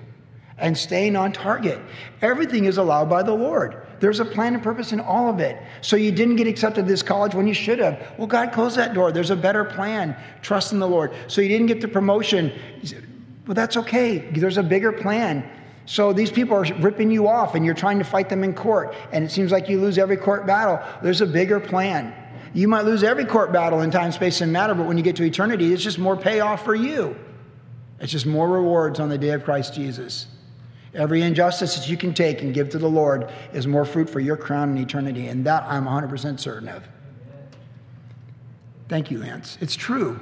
and 0.58 0.76
staying 0.76 1.16
on 1.16 1.32
target. 1.32 1.80
Everything 2.20 2.66
is 2.66 2.76
allowed 2.76 3.08
by 3.08 3.22
the 3.22 3.32
Lord. 3.32 3.86
There's 4.00 4.18
a 4.18 4.24
plan 4.24 4.54
and 4.54 4.62
purpose 4.62 4.92
in 4.92 5.00
all 5.00 5.28
of 5.28 5.40
it. 5.40 5.62
So 5.82 5.96
you 5.96 6.10
didn't 6.10 6.36
get 6.36 6.46
accepted 6.46 6.86
to 6.86 6.88
this 6.90 7.02
college 7.02 7.34
when 7.34 7.46
you 7.46 7.54
should 7.54 7.78
have. 7.78 8.14
Well, 8.18 8.26
God 8.26 8.52
closed 8.52 8.76
that 8.76 8.94
door. 8.94 9.12
There's 9.12 9.30
a 9.30 9.36
better 9.36 9.64
plan. 9.64 10.16
Trust 10.42 10.72
in 10.72 10.78
the 10.78 10.88
Lord. 10.88 11.12
So 11.28 11.40
you 11.40 11.48
didn't 11.48 11.66
get 11.66 11.80
the 11.80 11.88
promotion. 11.88 12.52
Well, 13.46 13.54
that's 13.54 13.76
okay. 13.76 14.18
There's 14.18 14.56
a 14.56 14.62
bigger 14.62 14.90
plan. 14.90 15.48
So 15.86 16.12
these 16.12 16.30
people 16.30 16.56
are 16.56 16.64
ripping 16.76 17.10
you 17.10 17.26
off 17.26 17.54
and 17.54 17.66
you're 17.66 17.74
trying 17.74 17.98
to 17.98 18.04
fight 18.04 18.28
them 18.28 18.44
in 18.44 18.54
court, 18.54 18.94
and 19.12 19.24
it 19.24 19.30
seems 19.30 19.50
like 19.50 19.68
you 19.68 19.80
lose 19.80 19.98
every 19.98 20.16
court 20.16 20.46
battle. 20.46 20.78
There's 21.02 21.20
a 21.20 21.26
bigger 21.26 21.58
plan. 21.58 22.14
You 22.54 22.68
might 22.68 22.84
lose 22.84 23.02
every 23.02 23.24
court 23.24 23.52
battle 23.52 23.80
in 23.80 23.90
time, 23.90 24.12
space, 24.12 24.40
and 24.40 24.52
matter, 24.52 24.74
but 24.74 24.86
when 24.86 24.96
you 24.96 25.02
get 25.02 25.16
to 25.16 25.24
eternity, 25.24 25.72
it's 25.72 25.82
just 25.82 25.98
more 25.98 26.16
payoff 26.16 26.64
for 26.64 26.74
you. 26.74 27.16
It's 27.98 28.12
just 28.12 28.24
more 28.24 28.48
rewards 28.48 29.00
on 29.00 29.08
the 29.08 29.18
day 29.18 29.30
of 29.30 29.44
Christ 29.44 29.74
Jesus. 29.74 30.26
Every 30.94 31.22
injustice 31.22 31.76
that 31.76 31.88
you 31.88 31.96
can 31.96 32.12
take 32.12 32.42
and 32.42 32.52
give 32.52 32.68
to 32.70 32.78
the 32.78 32.88
Lord 32.88 33.30
is 33.52 33.66
more 33.66 33.84
fruit 33.84 34.10
for 34.10 34.18
your 34.20 34.36
crown 34.36 34.70
in 34.70 34.78
eternity, 34.78 35.28
and 35.28 35.44
that 35.46 35.62
I'm 35.64 35.84
100% 35.84 36.40
certain 36.40 36.68
of. 36.68 36.82
Thank 38.88 39.10
you, 39.10 39.18
Lance. 39.18 39.56
It's 39.60 39.76
true. 39.76 40.18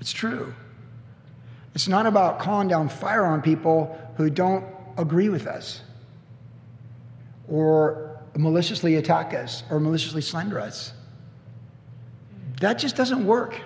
It's 0.00 0.12
true. 0.12 0.54
It's 1.74 1.88
not 1.88 2.06
about 2.06 2.38
calling 2.38 2.68
down 2.68 2.88
fire 2.88 3.24
on 3.24 3.42
people 3.42 3.98
who 4.16 4.30
don't 4.30 4.64
agree 4.96 5.28
with 5.28 5.46
us 5.46 5.82
or 7.48 8.18
maliciously 8.36 8.96
attack 8.96 9.34
us 9.34 9.62
or 9.70 9.78
maliciously 9.78 10.22
slander 10.22 10.58
us. 10.58 10.94
That 12.60 12.74
just 12.74 12.96
doesn't 12.96 13.26
work. 13.26 13.60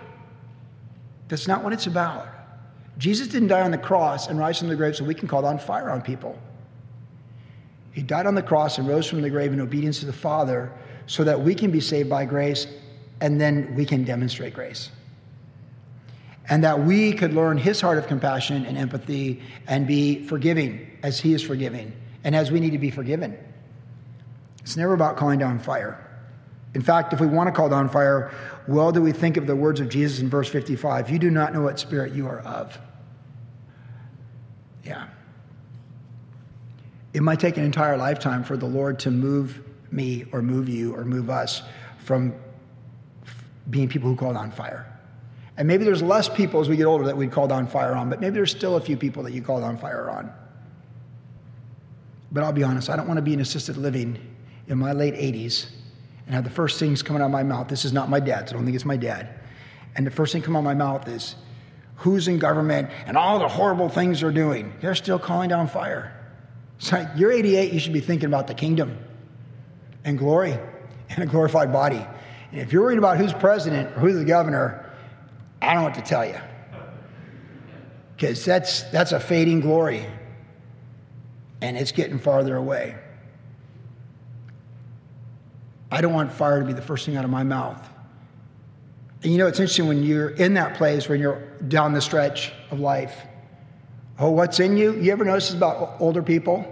That's 1.28 1.46
not 1.46 1.62
what 1.62 1.72
it's 1.72 1.86
about. 1.86 2.28
Jesus 2.98 3.28
didn't 3.28 3.48
die 3.48 3.62
on 3.62 3.70
the 3.70 3.78
cross 3.78 4.28
and 4.28 4.38
rise 4.38 4.58
from 4.58 4.68
the 4.68 4.76
grave 4.76 4.96
so 4.96 5.04
we 5.04 5.14
can 5.14 5.28
call 5.28 5.42
down 5.42 5.58
fire 5.58 5.90
on 5.90 6.00
people. 6.00 6.38
He 7.92 8.02
died 8.02 8.26
on 8.26 8.34
the 8.34 8.42
cross 8.42 8.78
and 8.78 8.88
rose 8.88 9.06
from 9.06 9.22
the 9.22 9.30
grave 9.30 9.52
in 9.52 9.60
obedience 9.60 10.00
to 10.00 10.06
the 10.06 10.12
Father 10.12 10.72
so 11.06 11.24
that 11.24 11.40
we 11.40 11.54
can 11.54 11.70
be 11.70 11.80
saved 11.80 12.08
by 12.08 12.24
grace 12.24 12.66
and 13.20 13.40
then 13.40 13.74
we 13.74 13.84
can 13.84 14.04
demonstrate 14.04 14.54
grace 14.54 14.90
and 16.48 16.64
that 16.64 16.80
we 16.80 17.12
could 17.12 17.32
learn 17.32 17.56
his 17.56 17.80
heart 17.80 17.98
of 17.98 18.06
compassion 18.06 18.66
and 18.66 18.76
empathy 18.76 19.40
and 19.66 19.86
be 19.86 20.26
forgiving 20.26 20.90
as 21.02 21.18
he 21.18 21.32
is 21.32 21.42
forgiving 21.42 21.92
and 22.22 22.34
as 22.36 22.50
we 22.50 22.60
need 22.60 22.70
to 22.70 22.78
be 22.78 22.90
forgiven. 22.90 23.36
It's 24.60 24.76
never 24.76 24.94
about 24.94 25.16
calling 25.16 25.38
down 25.38 25.58
fire. 25.58 26.03
In 26.74 26.82
fact, 26.82 27.12
if 27.12 27.20
we 27.20 27.26
want 27.26 27.46
to 27.46 27.52
call 27.52 27.68
down 27.68 27.88
fire, 27.88 28.32
well 28.66 28.90
do 28.90 29.00
we 29.00 29.12
think 29.12 29.36
of 29.36 29.46
the 29.46 29.54
words 29.54 29.80
of 29.80 29.88
Jesus 29.88 30.18
in 30.20 30.28
verse 30.28 30.48
55 30.48 31.08
You 31.08 31.18
do 31.18 31.30
not 31.30 31.52
know 31.52 31.62
what 31.62 31.78
spirit 31.78 32.12
you 32.12 32.26
are 32.26 32.40
of. 32.40 32.78
Yeah. 34.84 35.08
It 37.14 37.22
might 37.22 37.38
take 37.38 37.56
an 37.56 37.64
entire 37.64 37.96
lifetime 37.96 38.42
for 38.42 38.56
the 38.56 38.66
Lord 38.66 38.98
to 39.00 39.10
move 39.10 39.62
me 39.92 40.24
or 40.32 40.42
move 40.42 40.68
you 40.68 40.94
or 40.94 41.04
move 41.04 41.30
us 41.30 41.62
from 41.98 42.34
being 43.70 43.88
people 43.88 44.10
who 44.10 44.16
call 44.16 44.32
down 44.32 44.50
fire. 44.50 44.84
And 45.56 45.68
maybe 45.68 45.84
there's 45.84 46.02
less 46.02 46.28
people 46.28 46.60
as 46.60 46.68
we 46.68 46.76
get 46.76 46.86
older 46.86 47.04
that 47.04 47.16
we'd 47.16 47.30
call 47.30 47.46
down 47.46 47.68
fire 47.68 47.94
on, 47.94 48.10
but 48.10 48.20
maybe 48.20 48.34
there's 48.34 48.50
still 48.50 48.76
a 48.76 48.80
few 48.80 48.96
people 48.96 49.22
that 49.22 49.32
you 49.32 49.40
call 49.40 49.60
down 49.60 49.78
fire 49.78 50.10
on. 50.10 50.32
But 52.32 52.42
I'll 52.42 52.52
be 52.52 52.64
honest, 52.64 52.90
I 52.90 52.96
don't 52.96 53.06
want 53.06 53.18
to 53.18 53.22
be 53.22 53.32
in 53.32 53.40
assisted 53.40 53.76
living 53.76 54.18
in 54.66 54.76
my 54.76 54.92
late 54.92 55.14
80s 55.14 55.70
and 56.26 56.34
have 56.34 56.44
the 56.44 56.50
first 56.50 56.78
things 56.78 57.02
coming 57.02 57.22
out 57.22 57.26
of 57.26 57.30
my 57.30 57.42
mouth. 57.42 57.68
This 57.68 57.84
is 57.84 57.92
not 57.92 58.08
my 58.08 58.20
dad's, 58.20 58.52
I 58.52 58.56
don't 58.56 58.64
think 58.64 58.74
it's 58.74 58.84
my 58.84 58.96
dad. 58.96 59.28
And 59.96 60.06
the 60.06 60.10
first 60.10 60.32
thing 60.32 60.42
come 60.42 60.56
out 60.56 60.60
of 60.60 60.64
my 60.64 60.74
mouth 60.74 61.06
is 61.08 61.36
who's 61.96 62.26
in 62.28 62.38
government 62.38 62.90
and 63.06 63.16
all 63.16 63.38
the 63.38 63.48
horrible 63.48 63.88
things 63.88 64.20
they're 64.20 64.32
doing. 64.32 64.72
They're 64.80 64.94
still 64.94 65.18
calling 65.18 65.48
down 65.48 65.68
fire. 65.68 66.12
So 66.78 67.06
you're 67.16 67.30
88, 67.30 67.72
you 67.72 67.78
should 67.78 67.92
be 67.92 68.00
thinking 68.00 68.26
about 68.26 68.46
the 68.48 68.54
kingdom 68.54 68.98
and 70.04 70.18
glory 70.18 70.58
and 71.10 71.22
a 71.22 71.26
glorified 71.26 71.72
body. 71.72 72.04
And 72.50 72.60
if 72.60 72.72
you're 72.72 72.82
worried 72.82 72.98
about 72.98 73.16
who's 73.18 73.32
president 73.32 73.96
or 73.96 74.00
who's 74.00 74.16
the 74.16 74.24
governor, 74.24 74.92
I 75.62 75.74
don't 75.74 75.84
what 75.84 75.94
to 75.94 76.02
tell 76.02 76.26
you. 76.26 76.38
Because 78.16 78.44
that's, 78.44 78.82
that's 78.84 79.12
a 79.12 79.20
fading 79.20 79.60
glory. 79.60 80.06
and 81.60 81.76
it's 81.76 81.92
getting 81.92 82.18
farther 82.18 82.56
away. 82.56 82.96
I 85.94 86.00
don't 86.00 86.12
want 86.12 86.32
fire 86.32 86.58
to 86.58 86.66
be 86.66 86.72
the 86.72 86.82
first 86.82 87.06
thing 87.06 87.16
out 87.16 87.24
of 87.24 87.30
my 87.30 87.44
mouth. 87.44 87.80
And 89.22 89.30
you 89.30 89.38
know, 89.38 89.46
it's 89.46 89.60
interesting 89.60 89.86
when 89.86 90.02
you're 90.02 90.30
in 90.30 90.54
that 90.54 90.74
place, 90.74 91.08
when 91.08 91.20
you're 91.20 91.40
down 91.68 91.92
the 91.92 92.00
stretch 92.00 92.52
of 92.72 92.80
life. 92.80 93.16
Oh, 94.18 94.30
what's 94.30 94.58
in 94.58 94.76
you? 94.76 94.94
You 94.94 95.12
ever 95.12 95.24
notice 95.24 95.50
this 95.50 95.56
about 95.56 96.00
older 96.00 96.20
people? 96.20 96.66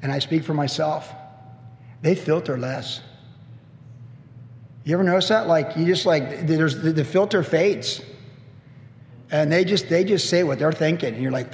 And 0.00 0.12
I 0.12 0.20
speak 0.20 0.44
for 0.44 0.54
myself. 0.54 1.12
They 2.00 2.14
filter 2.14 2.56
less. 2.56 3.00
You 4.84 4.94
ever 4.94 5.02
notice 5.02 5.26
that? 5.30 5.48
Like 5.48 5.76
you 5.76 5.84
just 5.84 6.06
like 6.06 6.46
there's 6.46 6.80
the, 6.80 6.92
the 6.92 7.04
filter 7.04 7.42
fades, 7.42 8.00
and 9.32 9.50
they 9.50 9.64
just 9.64 9.88
they 9.88 10.04
just 10.04 10.30
say 10.30 10.44
what 10.44 10.60
they're 10.60 10.70
thinking, 10.70 11.14
and 11.14 11.22
you're 11.22 11.32
like. 11.32 11.52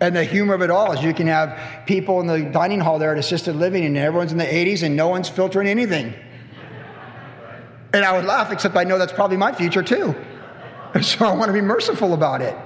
And 0.00 0.14
the 0.14 0.24
humor 0.24 0.54
of 0.54 0.62
it 0.62 0.70
all 0.70 0.92
is 0.92 1.02
you 1.02 1.12
can 1.12 1.26
have 1.26 1.58
people 1.86 2.20
in 2.20 2.26
the 2.26 2.42
dining 2.42 2.80
hall 2.80 2.98
there 2.98 3.12
at 3.12 3.18
assisted 3.18 3.56
living, 3.56 3.84
and 3.84 3.96
everyone's 3.96 4.30
in 4.30 4.38
the 4.38 4.44
80s, 4.44 4.82
and 4.82 4.94
no 4.94 5.08
one's 5.08 5.28
filtering 5.28 5.66
anything. 5.66 6.14
And 7.92 8.04
I 8.04 8.12
would 8.12 8.24
laugh, 8.24 8.52
except 8.52 8.76
I 8.76 8.84
know 8.84 8.98
that's 8.98 9.12
probably 9.12 9.36
my 9.36 9.52
future 9.52 9.82
too. 9.82 10.14
So 11.02 11.26
I 11.26 11.34
want 11.34 11.50
to 11.50 11.52
be 11.52 11.60
merciful 11.60 12.14
about 12.14 12.40
it. 12.40 12.56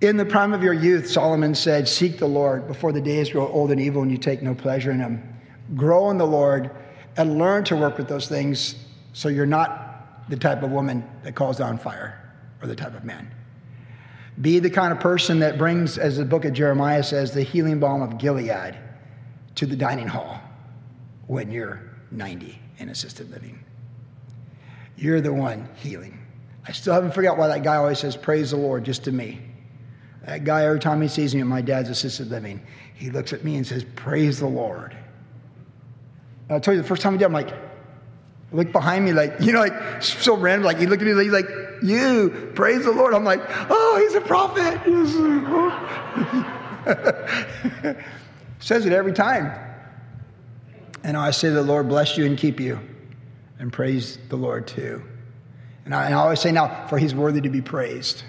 In 0.00 0.16
the 0.16 0.24
prime 0.24 0.52
of 0.52 0.64
your 0.64 0.74
youth, 0.74 1.08
Solomon 1.08 1.54
said, 1.54 1.86
Seek 1.86 2.18
the 2.18 2.26
Lord 2.26 2.66
before 2.66 2.90
the 2.90 3.00
days 3.00 3.30
grow 3.30 3.46
old 3.46 3.70
and 3.70 3.80
evil 3.80 4.02
and 4.02 4.10
you 4.10 4.18
take 4.18 4.42
no 4.42 4.52
pleasure 4.52 4.90
in 4.90 4.98
them. 4.98 5.22
Grow 5.76 6.10
in 6.10 6.18
the 6.18 6.26
Lord 6.26 6.72
and 7.16 7.38
learn 7.38 7.62
to 7.64 7.76
work 7.76 7.98
with 7.98 8.08
those 8.08 8.26
things 8.28 8.74
so 9.12 9.28
you're 9.28 9.46
not 9.46 10.28
the 10.28 10.36
type 10.36 10.64
of 10.64 10.72
woman 10.72 11.08
that 11.22 11.36
calls 11.36 11.56
down 11.56 11.78
fire 11.78 12.25
or 12.62 12.68
the 12.68 12.76
type 12.76 12.94
of 12.94 13.04
man. 13.04 13.30
Be 14.40 14.58
the 14.58 14.70
kind 14.70 14.92
of 14.92 15.00
person 15.00 15.38
that 15.40 15.56
brings, 15.56 15.96
as 15.96 16.18
the 16.18 16.24
book 16.24 16.44
of 16.44 16.52
Jeremiah 16.52 17.02
says, 17.02 17.32
the 17.32 17.42
healing 17.42 17.80
balm 17.80 18.02
of 18.02 18.18
Gilead 18.18 18.76
to 19.54 19.66
the 19.66 19.76
dining 19.76 20.08
hall 20.08 20.40
when 21.26 21.50
you're 21.50 21.82
90 22.10 22.58
in 22.78 22.88
assisted 22.90 23.30
living. 23.30 23.64
You're 24.96 25.20
the 25.20 25.32
one 25.32 25.68
healing. 25.76 26.18
I 26.66 26.72
still 26.72 26.92
haven't 26.92 27.10
figured 27.10 27.32
out 27.32 27.38
why 27.38 27.48
that 27.48 27.62
guy 27.62 27.76
always 27.76 27.98
says, 27.98 28.16
Praise 28.16 28.50
the 28.50 28.56
Lord, 28.56 28.84
just 28.84 29.04
to 29.04 29.12
me. 29.12 29.40
That 30.24 30.44
guy, 30.44 30.64
every 30.64 30.80
time 30.80 31.00
he 31.00 31.08
sees 31.08 31.34
me 31.34 31.40
at 31.40 31.46
my 31.46 31.62
dad's 31.62 31.88
assisted 31.88 32.30
living, 32.30 32.60
he 32.94 33.10
looks 33.10 33.32
at 33.32 33.44
me 33.44 33.56
and 33.56 33.66
says, 33.66 33.84
Praise 33.94 34.40
the 34.40 34.46
Lord. 34.46 34.96
I'll 36.50 36.60
tell 36.60 36.74
you, 36.74 36.82
the 36.82 36.86
first 36.86 37.02
time 37.02 37.12
he 37.12 37.18
did, 37.18 37.24
I'm 37.24 37.32
like, 37.32 37.52
look 38.52 38.70
behind 38.72 39.04
me, 39.04 39.12
like, 39.12 39.34
you 39.40 39.52
know, 39.52 39.60
like, 39.60 40.02
so 40.02 40.36
random. 40.36 40.64
Like, 40.64 40.78
he 40.78 40.86
looked 40.86 41.02
at 41.02 41.08
me, 41.08 41.14
like 41.14 41.46
you, 41.82 42.50
praise 42.54 42.84
the 42.84 42.92
Lord. 42.92 43.14
I'm 43.14 43.24
like, 43.24 43.40
oh, 43.70 43.98
he's 44.02 44.14
a 44.14 44.20
prophet. 44.20 44.80
Says 48.60 48.86
it 48.86 48.92
every 48.92 49.12
time. 49.12 49.52
And 51.04 51.16
I 51.16 51.30
say, 51.30 51.50
the 51.50 51.62
Lord 51.62 51.88
bless 51.88 52.16
you 52.16 52.26
and 52.26 52.36
keep 52.36 52.58
you. 52.58 52.80
And 53.58 53.72
praise 53.72 54.18
the 54.28 54.36
Lord 54.36 54.66
too. 54.66 55.02
And 55.84 55.94
I, 55.94 56.06
and 56.06 56.14
I 56.14 56.18
always 56.18 56.40
say 56.40 56.52
now, 56.52 56.86
for 56.88 56.98
he's 56.98 57.14
worthy 57.14 57.40
to 57.40 57.48
be 57.48 57.62
praised. 57.62 58.24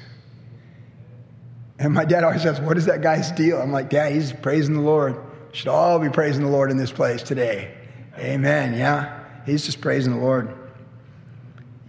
And 1.79 1.93
my 1.93 2.05
dad 2.05 2.23
always 2.23 2.41
says, 2.41 2.59
What 2.61 2.77
is 2.77 2.85
that 2.85 3.01
guy's 3.01 3.31
deal? 3.31 3.59
I'm 3.59 3.71
like, 3.71 3.89
Dad, 3.89 4.13
he's 4.13 4.31
praising 4.31 4.75
the 4.75 4.81
Lord. 4.81 5.19
Should 5.51 5.67
all 5.67 5.99
be 5.99 6.09
praising 6.09 6.43
the 6.43 6.49
Lord 6.49 6.71
in 6.71 6.77
this 6.77 6.91
place 6.91 7.23
today. 7.23 7.73
Amen. 8.17 8.77
Yeah. 8.77 9.23
He's 9.45 9.65
just 9.65 9.81
praising 9.81 10.13
the 10.13 10.19
Lord. 10.19 10.53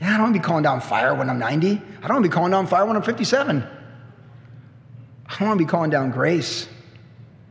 Yeah, 0.01 0.09
I 0.09 0.13
don't 0.13 0.23
want 0.25 0.35
to 0.35 0.41
be 0.41 0.45
calling 0.45 0.63
down 0.63 0.81
fire 0.81 1.15
when 1.15 1.29
I'm 1.29 1.39
90. 1.39 1.71
I 1.71 1.73
don't 1.73 2.15
want 2.15 2.25
to 2.25 2.29
be 2.29 2.33
calling 2.33 2.53
down 2.53 2.67
fire 2.67 2.87
when 2.87 2.97
I'm 2.97 3.03
57. 3.03 3.63
I 5.27 5.39
don't 5.39 5.49
want 5.49 5.59
to 5.59 5.65
be 5.65 5.69
calling 5.69 5.91
down 5.91 6.11
grace 6.11 6.69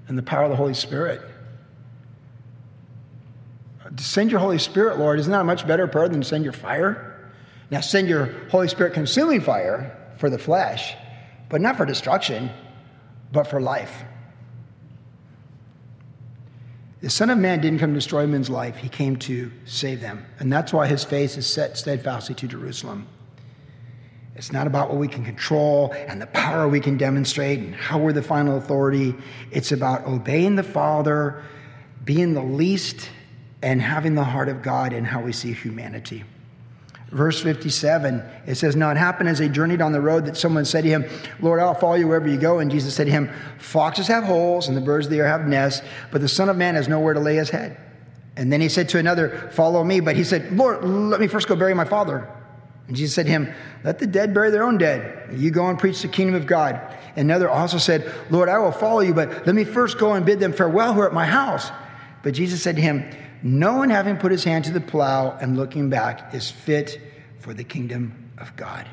and 0.08 0.18
the 0.18 0.24
power 0.24 0.44
of 0.44 0.50
the 0.50 0.56
Holy 0.56 0.74
Spirit. 0.74 1.22
Send 3.98 4.32
your 4.32 4.40
Holy 4.40 4.60
Spirit, 4.60 5.00
Lord. 5.00 5.20
Isn't 5.20 5.32
that 5.32 5.42
a 5.42 5.44
much 5.44 5.68
better 5.68 5.88
prayer 5.88 6.10
than 6.10 6.24
send 6.24 6.44
your 6.44 6.54
fire? 6.54 7.32
Now, 7.72 7.82
send 7.82 8.08
your 8.08 8.26
Holy 8.50 8.68
Spirit 8.68 8.94
consuming 8.94 9.42
fire 9.42 9.98
for 10.18 10.30
the 10.30 10.38
flesh 10.38 10.96
but 11.50 11.62
not 11.62 11.78
for 11.78 11.86
destruction, 11.86 12.50
but 13.32 13.46
for 13.46 13.62
life. 13.62 14.04
The 17.02 17.10
Son 17.12 17.30
of 17.30 17.38
Man 17.38 17.62
didn't 17.62 17.80
come 17.80 17.92
to 17.92 17.96
destroy 17.96 18.26
men's 18.26 18.50
life, 18.50 18.78
he 18.78 18.90
came 18.90 19.18
to 19.18 19.52
save 19.66 20.02
them. 20.02 20.26
And 20.40 20.52
that's 20.52 20.74
why 20.74 20.88
his 20.88 21.04
face 21.04 21.38
is 21.38 21.46
set 21.46 21.78
steadfastly 21.78 22.34
to 22.36 22.48
Jerusalem. 22.48 23.08
It's 24.36 24.52
not 24.52 24.68
about 24.68 24.90
what 24.90 24.98
we 24.98 25.08
can 25.08 25.24
control 25.24 25.94
and 25.94 26.22
the 26.22 26.28
power 26.28 26.68
we 26.68 26.80
can 26.80 26.98
demonstrate 26.98 27.60
and 27.60 27.74
how 27.74 27.98
we're 27.98 28.14
the 28.14 28.22
final 28.22 28.58
authority. 28.58 29.16
It's 29.52 29.72
about 29.72 30.06
obeying 30.06 30.56
the 30.56 30.64
Father, 30.64 31.44
being 32.04 32.34
the 32.34 32.44
least, 32.44 33.10
and 33.62 33.82
having 33.82 34.16
the 34.16 34.24
heart 34.24 34.50
of 34.50 34.62
God 34.62 34.94
in 34.94 35.06
how 35.06 35.22
we 35.22 35.34
see 35.34 35.54
humanity. 35.54 36.24
Verse 37.12 37.42
57, 37.42 38.22
it 38.48 38.56
says, 38.56 38.76
Now 38.76 38.92
it 38.92 38.98
happened 38.98 39.30
as 39.30 39.40
they 39.40 39.48
journeyed 39.48 39.82
on 39.82 39.94
the 39.94 40.02
road 40.02 40.26
that 40.26 40.36
someone 40.36 40.66
said 40.66 40.84
to 40.84 40.90
him, 40.90 41.06
Lord, 41.40 41.62
I'll 41.62 41.74
follow 41.74 41.96
you 41.96 42.08
wherever 42.08 42.28
you 42.28 42.38
go. 42.38 42.60
And 42.60 42.70
Jesus 42.70 42.96
said 42.96 43.06
to 43.06 43.12
him, 43.12 43.32
Foxes 43.60 44.08
have 44.08 44.26
holes, 44.26 44.68
and 44.68 44.76
the 44.76 44.82
birds 44.82 45.06
of 45.06 45.12
the 45.12 45.20
air 45.20 45.28
have 45.28 45.48
nests, 45.48 45.86
but 46.12 46.20
the 46.20 46.28
Son 46.28 46.50
of 46.50 46.58
Man 46.58 46.76
has 46.76 46.90
nowhere 46.90 47.14
to 47.14 47.22
lay 47.22 47.36
his 47.36 47.50
head. 47.50 47.80
And 48.36 48.52
then 48.52 48.60
he 48.60 48.68
said 48.68 48.90
to 48.90 49.00
another, 49.00 49.50
Follow 49.54 49.84
me. 49.84 50.02
But 50.02 50.16
he 50.18 50.24
said, 50.24 50.52
Lord, 50.52 50.84
let 50.84 51.22
me 51.22 51.28
first 51.28 51.48
go 51.48 51.56
bury 51.56 51.74
my 51.74 51.86
father. 51.86 52.30
And 52.88 52.96
Jesus 52.96 53.16
said 53.16 53.26
to 53.26 53.32
him, 53.32 53.54
Let 53.84 54.00
the 54.00 54.08
dead 54.08 54.34
bury 54.34 54.52
their 54.52 54.64
own 54.64 54.78
dead. 54.78 55.30
You 55.34 55.50
go 55.50 55.68
and 55.70 55.80
preach 55.80 56.02
the 56.02 56.08
kingdom 56.10 56.36
of 56.36 56.46
God. 56.46 56.76
And 57.16 57.30
another 57.30 57.50
also 57.50 57.78
said, 57.78 58.14
Lord, 58.30 58.50
I 58.50 58.60
will 58.60 58.72
follow 58.72 59.00
you, 59.00 59.14
but 59.14 59.48
let 59.48 59.56
me 59.56 59.64
first 59.64 59.98
go 59.98 60.14
and 60.14 60.26
bid 60.26 60.40
them 60.40 60.54
farewell 60.54 60.94
who 60.94 61.02
are 61.02 61.08
at 61.08 61.14
my 61.14 61.26
house. 61.26 61.72
But 62.22 62.34
Jesus 62.34 62.62
said 62.62 62.76
to 62.76 62.82
him, 62.82 63.10
no 63.44 63.78
one 63.78 63.90
having 63.90 64.18
put 64.18 64.32
his 64.32 64.44
hand 64.44 64.66
to 64.66 64.72
the 64.72 64.82
plow 64.82 65.38
and 65.40 65.58
looking 65.58 65.90
back 65.90 66.34
is 66.34 66.50
fit 66.50 67.00
for 67.40 67.54
the 67.54 67.64
kingdom 67.64 68.32
of 68.38 68.56
God. 68.56 68.88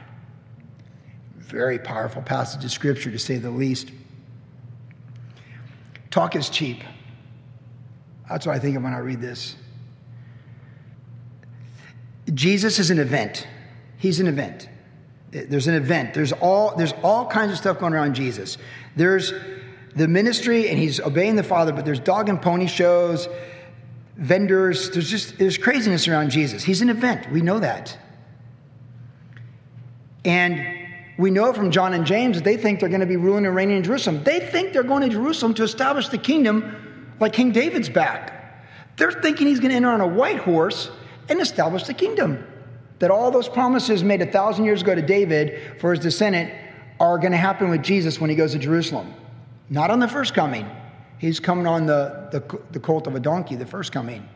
Very 1.36 1.78
powerful 1.78 2.22
passage 2.22 2.64
of 2.64 2.70
scripture, 2.70 3.10
to 3.10 3.18
say 3.18 3.36
the 3.36 3.50
least. 3.50 3.90
Talk 6.10 6.36
is 6.36 6.48
cheap. 6.48 6.82
That's 8.28 8.46
what 8.46 8.56
I 8.56 8.58
think 8.58 8.76
of 8.76 8.82
when 8.82 8.94
I 8.94 8.98
read 8.98 9.20
this. 9.20 9.56
Jesus 12.32 12.78
is 12.78 12.90
an 12.90 12.98
event. 12.98 13.46
He's 13.98 14.20
an 14.20 14.26
event. 14.26 14.68
There's 15.30 15.66
an 15.66 15.74
event. 15.74 16.14
There's 16.14 16.32
all, 16.32 16.76
there's 16.76 16.94
all 17.02 17.26
kinds 17.26 17.52
of 17.52 17.58
stuff 17.58 17.78
going 17.78 17.92
around 17.92 18.14
Jesus. 18.14 18.56
There's 18.96 19.32
the 19.96 20.08
ministry, 20.08 20.68
and 20.68 20.78
he's 20.78 21.00
obeying 21.00 21.36
the 21.36 21.42
Father, 21.42 21.72
but 21.72 21.84
there's 21.84 22.00
dog 22.00 22.28
and 22.28 22.40
pony 22.40 22.66
shows 22.66 23.28
vendors. 24.16 24.90
There's 24.90 25.10
just 25.10 25.38
there's 25.38 25.58
craziness 25.58 26.08
around 26.08 26.30
Jesus. 26.30 26.62
He's 26.62 26.82
an 26.82 26.90
event. 26.90 27.30
We 27.32 27.40
know 27.40 27.58
that. 27.60 27.96
And 30.24 30.84
we 31.18 31.30
know 31.30 31.52
from 31.52 31.70
John 31.70 31.94
and 31.94 32.04
James 32.04 32.36
that 32.38 32.44
they 32.44 32.56
think 32.56 32.80
they're 32.80 32.88
going 32.88 33.00
to 33.00 33.06
be 33.06 33.16
ruling 33.16 33.46
and 33.46 33.54
reigning 33.54 33.76
in 33.76 33.84
Jerusalem. 33.84 34.24
They 34.24 34.40
think 34.40 34.72
they're 34.72 34.82
going 34.82 35.02
to 35.02 35.08
Jerusalem 35.08 35.54
to 35.54 35.62
establish 35.62 36.08
the 36.08 36.18
kingdom 36.18 37.14
like 37.20 37.32
King 37.32 37.52
David's 37.52 37.88
back. 37.88 38.32
They're 38.96 39.12
thinking 39.12 39.46
he's 39.46 39.60
going 39.60 39.70
to 39.70 39.76
enter 39.76 39.90
on 39.90 40.00
a 40.00 40.06
white 40.06 40.38
horse 40.38 40.90
and 41.28 41.40
establish 41.40 41.84
the 41.84 41.94
kingdom. 41.94 42.44
That 43.00 43.10
all 43.10 43.30
those 43.30 43.48
promises 43.48 44.02
made 44.02 44.22
a 44.22 44.26
thousand 44.26 44.64
years 44.64 44.82
ago 44.82 44.94
to 44.94 45.02
David 45.02 45.80
for 45.80 45.90
his 45.90 46.00
descendant 46.00 46.52
are 47.00 47.18
going 47.18 47.32
to 47.32 47.38
happen 47.38 47.68
with 47.68 47.82
Jesus 47.82 48.20
when 48.20 48.30
he 48.30 48.36
goes 48.36 48.52
to 48.52 48.58
Jerusalem. 48.58 49.12
Not 49.68 49.90
on 49.90 49.98
the 49.98 50.08
first 50.08 50.34
coming, 50.34 50.68
He's 51.24 51.40
coming 51.40 51.66
on 51.66 51.86
the, 51.86 52.28
the, 52.32 52.60
the 52.72 52.78
colt 52.78 53.06
of 53.06 53.14
a 53.14 53.20
donkey, 53.20 53.56
the 53.56 53.64
first 53.64 53.92
coming, 53.92 54.28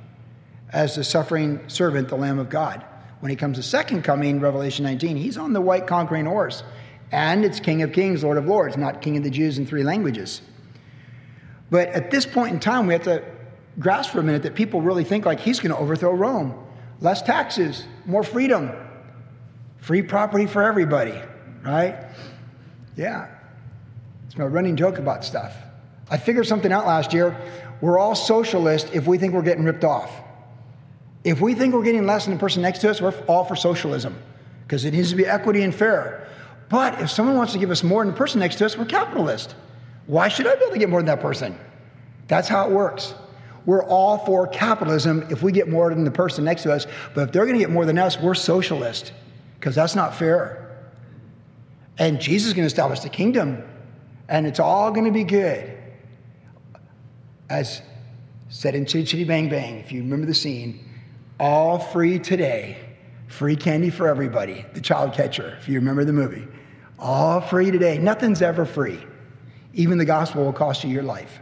as 0.73 0.95
the 0.95 1.05
suffering 1.05 1.61
servant, 1.69 2.09
the 2.09 2.17
Lamb 2.17 2.39
of 2.39 2.49
God. 2.49 2.83
When 3.21 3.29
he 3.29 3.37
comes 3.37 3.59
the 3.59 3.63
second 3.63 4.05
coming, 4.05 4.41
Revelation 4.41 4.87
19, 4.87 5.19
he's 5.19 5.37
on 5.37 5.53
the 5.53 5.61
white 5.61 5.87
conquering 5.87 6.25
horse. 6.25 6.63
And 7.13 7.45
it's 7.45 7.61
King 7.61 7.83
of 7.83 7.93
Kings, 7.93 8.25
Lord 8.25 8.39
of 8.39 8.47
Lords, 8.47 8.79
not 8.79 9.03
King 9.03 9.19
of 9.19 9.23
the 9.23 9.29
Jews 9.29 9.59
in 9.59 9.67
three 9.67 9.83
languages. 9.83 10.41
But 11.69 11.89
at 11.89 12.11
this 12.11 12.25
point 12.25 12.55
in 12.55 12.59
time, 12.59 12.87
we 12.87 12.95
have 12.95 13.03
to 13.03 13.23
grasp 13.79 14.13
for 14.13 14.21
a 14.21 14.23
minute 14.23 14.43
that 14.45 14.55
people 14.55 14.81
really 14.81 15.05
think 15.05 15.27
like 15.27 15.41
he's 15.41 15.61
going 15.61 15.73
to 15.73 15.79
overthrow 15.79 16.15
Rome. 16.15 16.55
Less 17.03 17.21
taxes, 17.21 17.87
more 18.07 18.23
freedom, 18.23 18.73
free 19.77 20.01
property 20.01 20.47
for 20.47 20.63
everybody, 20.63 21.21
right? 21.63 22.07
Yeah. 22.97 23.29
It's 24.25 24.39
my 24.39 24.47
running 24.47 24.75
joke 24.75 24.97
about 24.97 25.23
stuff. 25.23 25.55
I 26.11 26.17
figured 26.17 26.47
something 26.47 26.73
out 26.73 26.87
last 26.87 27.13
year. 27.13 27.37
We're 27.81 27.99
all 27.99 28.15
socialists 28.15 28.91
if 28.93 29.07
we 29.07 29.19
think 29.19 29.35
we're 29.35 29.43
getting 29.43 29.65
ripped 29.65 29.85
off. 29.85 30.11
If 31.25 31.41
we 31.41 31.55
think 31.55 31.75
we're 31.75 31.85
getting 31.85 32.07
less 32.07 32.25
than 32.25 32.35
the 32.35 32.41
person 32.41 32.63
next 32.63 32.81
to 32.81 32.91
us, 32.91 33.01
we're 33.01 33.15
all 33.27 33.45
for 33.45 33.57
socialism 33.57 34.17
because 34.63 34.85
it 34.85 34.93
needs 34.93 35.11
to 35.11 35.17
be 35.17 35.27
equity 35.27 35.63
and 35.63 35.75
fair. 35.75 36.27
But 36.69 37.01
if 37.01 37.11
someone 37.11 37.37
wants 37.37 37.53
to 37.55 37.59
give 37.59 37.71
us 37.71 37.83
more 37.83 38.05
than 38.05 38.13
the 38.13 38.19
person 38.19 38.41
next 38.41 38.57
to 38.57 38.67
us, 38.67 38.77
we're 38.77 38.85
capitalist. 38.85 39.55
Why 40.07 40.29
should 40.29 40.47
I 40.47 40.55
be 40.55 40.63
able 40.63 40.73
to 40.73 40.79
get 40.79 40.89
more 40.89 41.01
than 41.01 41.07
that 41.07 41.21
person? 41.21 41.59
That's 42.29 42.49
how 42.49 42.69
it 42.69 42.73
works. 42.73 43.15
We're 43.67 43.85
all 43.85 44.19
for 44.19 44.47
capitalism 44.47 45.27
if 45.31 45.43
we 45.43 45.53
get 45.53 45.69
more 45.69 45.91
than 45.91 46.05
the 46.05 46.11
person 46.11 46.45
next 46.45 46.63
to 46.63 46.73
us. 46.73 46.87
But 47.15 47.29
if 47.29 47.33
they're 47.33 47.45
going 47.45 47.59
to 47.59 47.63
get 47.63 47.71
more 47.71 47.85
than 47.85 47.99
us, 47.99 48.19
we're 48.19 48.35
socialist 48.35 49.13
because 49.59 49.75
that's 49.75 49.95
not 49.95 50.15
fair. 50.15 50.79
And 51.99 52.21
Jesus 52.21 52.49
is 52.49 52.55
going 52.55 52.63
to 52.63 52.67
establish 52.67 53.01
the 53.01 53.09
kingdom, 53.09 53.63
and 54.29 54.47
it's 54.47 54.61
all 54.61 54.91
going 54.93 55.07
to 55.07 55.13
be 55.13 55.25
good. 55.25 55.78
As 57.51 57.83
said 58.49 58.75
in 58.75 58.87
Chitty 58.87 59.05
Chitty 59.05 59.25
Bang 59.25 59.49
Bang, 59.49 59.79
if 59.79 59.93
you 59.93 60.03
remember 60.03 60.27
the 60.27 60.35
scene, 60.35 60.85
all 61.41 61.79
free 61.79 62.19
today, 62.19 62.77
free 63.29 63.57
candy 63.57 63.91
for 63.91 64.09
everybody, 64.09 64.65
the 64.75 64.81
child 64.81 65.13
catcher, 65.13 65.57
if 65.61 65.69
you 65.69 65.75
remember 65.77 66.05
the 66.05 66.13
movie. 66.13 66.47
All 66.99 67.41
free 67.41 67.71
today. 67.71 67.99
Nothing's 67.99 68.43
ever 68.43 68.65
free. 68.65 68.99
Even 69.73 69.99
the 69.99 70.05
gospel 70.05 70.45
will 70.45 70.53
cost 70.53 70.83
you 70.83 70.91
your 70.91 71.03
life. 71.03 71.39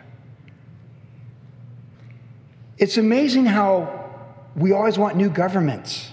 It's 2.78 2.98
amazing 2.98 3.46
how 3.46 4.10
we 4.54 4.72
always 4.72 4.98
want 4.98 5.16
new 5.16 5.30
governments, 5.30 6.10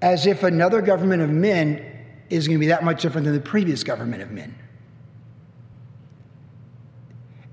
as 0.00 0.26
if 0.26 0.42
another 0.42 0.80
government 0.80 1.22
of 1.22 1.28
men 1.28 1.84
is 2.30 2.48
going 2.48 2.58
to 2.58 2.60
be 2.60 2.68
that 2.68 2.82
much 2.82 3.02
different 3.02 3.26
than 3.26 3.34
the 3.34 3.40
previous 3.40 3.84
government 3.84 4.22
of 4.22 4.30
men. 4.30 4.54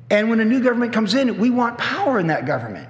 And 0.09 0.29
when 0.29 0.39
a 0.39 0.45
new 0.45 0.61
government 0.61 0.93
comes 0.93 1.13
in, 1.15 1.39
we 1.39 1.49
want 1.49 1.77
power 1.77 2.19
in 2.19 2.27
that 2.27 2.45
government. 2.45 2.89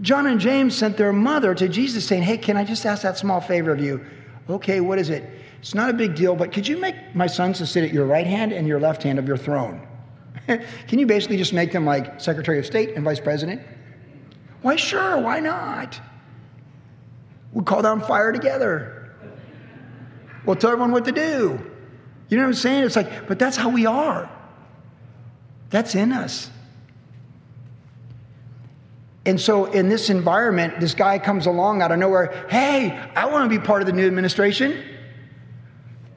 John 0.00 0.26
and 0.26 0.40
James 0.40 0.76
sent 0.76 0.96
their 0.96 1.12
mother 1.12 1.54
to 1.54 1.68
Jesus 1.68 2.06
saying, 2.06 2.22
Hey, 2.22 2.38
can 2.38 2.56
I 2.56 2.64
just 2.64 2.86
ask 2.86 3.02
that 3.02 3.18
small 3.18 3.40
favor 3.40 3.72
of 3.72 3.80
you? 3.80 4.04
Okay, 4.48 4.80
what 4.80 4.98
is 4.98 5.10
it? 5.10 5.28
It's 5.60 5.74
not 5.74 5.90
a 5.90 5.92
big 5.92 6.14
deal, 6.14 6.34
but 6.34 6.52
could 6.52 6.66
you 6.66 6.78
make 6.78 7.14
my 7.14 7.26
sons 7.26 7.58
to 7.58 7.66
sit 7.66 7.84
at 7.84 7.92
your 7.92 8.06
right 8.06 8.26
hand 8.26 8.52
and 8.52 8.66
your 8.66 8.80
left 8.80 9.02
hand 9.02 9.18
of 9.18 9.28
your 9.28 9.36
throne? 9.36 9.86
Can 10.46 10.98
you 10.98 11.06
basically 11.06 11.36
just 11.36 11.52
make 11.52 11.70
them 11.70 11.84
like 11.84 12.18
Secretary 12.20 12.58
of 12.58 12.64
State 12.64 12.94
and 12.96 13.04
Vice 13.04 13.20
President? 13.20 13.60
Why, 14.62 14.76
sure, 14.76 15.20
why 15.20 15.40
not? 15.40 16.00
We'll 17.52 17.64
call 17.64 17.82
down 17.82 18.00
fire 18.00 18.32
together. 18.32 19.12
We'll 20.46 20.56
tell 20.56 20.70
everyone 20.70 20.92
what 20.92 21.04
to 21.04 21.12
do. 21.12 21.60
You 22.28 22.36
know 22.36 22.44
what 22.44 22.48
I'm 22.48 22.54
saying? 22.54 22.84
It's 22.84 22.96
like, 22.96 23.28
but 23.28 23.38
that's 23.38 23.56
how 23.56 23.68
we 23.68 23.84
are. 23.86 24.30
That's 25.70 25.94
in 25.94 26.12
us. 26.12 26.50
And 29.26 29.40
so, 29.40 29.66
in 29.66 29.88
this 29.88 30.10
environment, 30.10 30.80
this 30.80 30.94
guy 30.94 31.18
comes 31.18 31.46
along 31.46 31.82
out 31.82 31.92
of 31.92 31.98
nowhere. 31.98 32.46
Hey, 32.48 32.98
I 33.14 33.26
want 33.26 33.50
to 33.50 33.58
be 33.58 33.64
part 33.64 33.82
of 33.82 33.86
the 33.86 33.92
new 33.92 34.06
administration. 34.06 34.82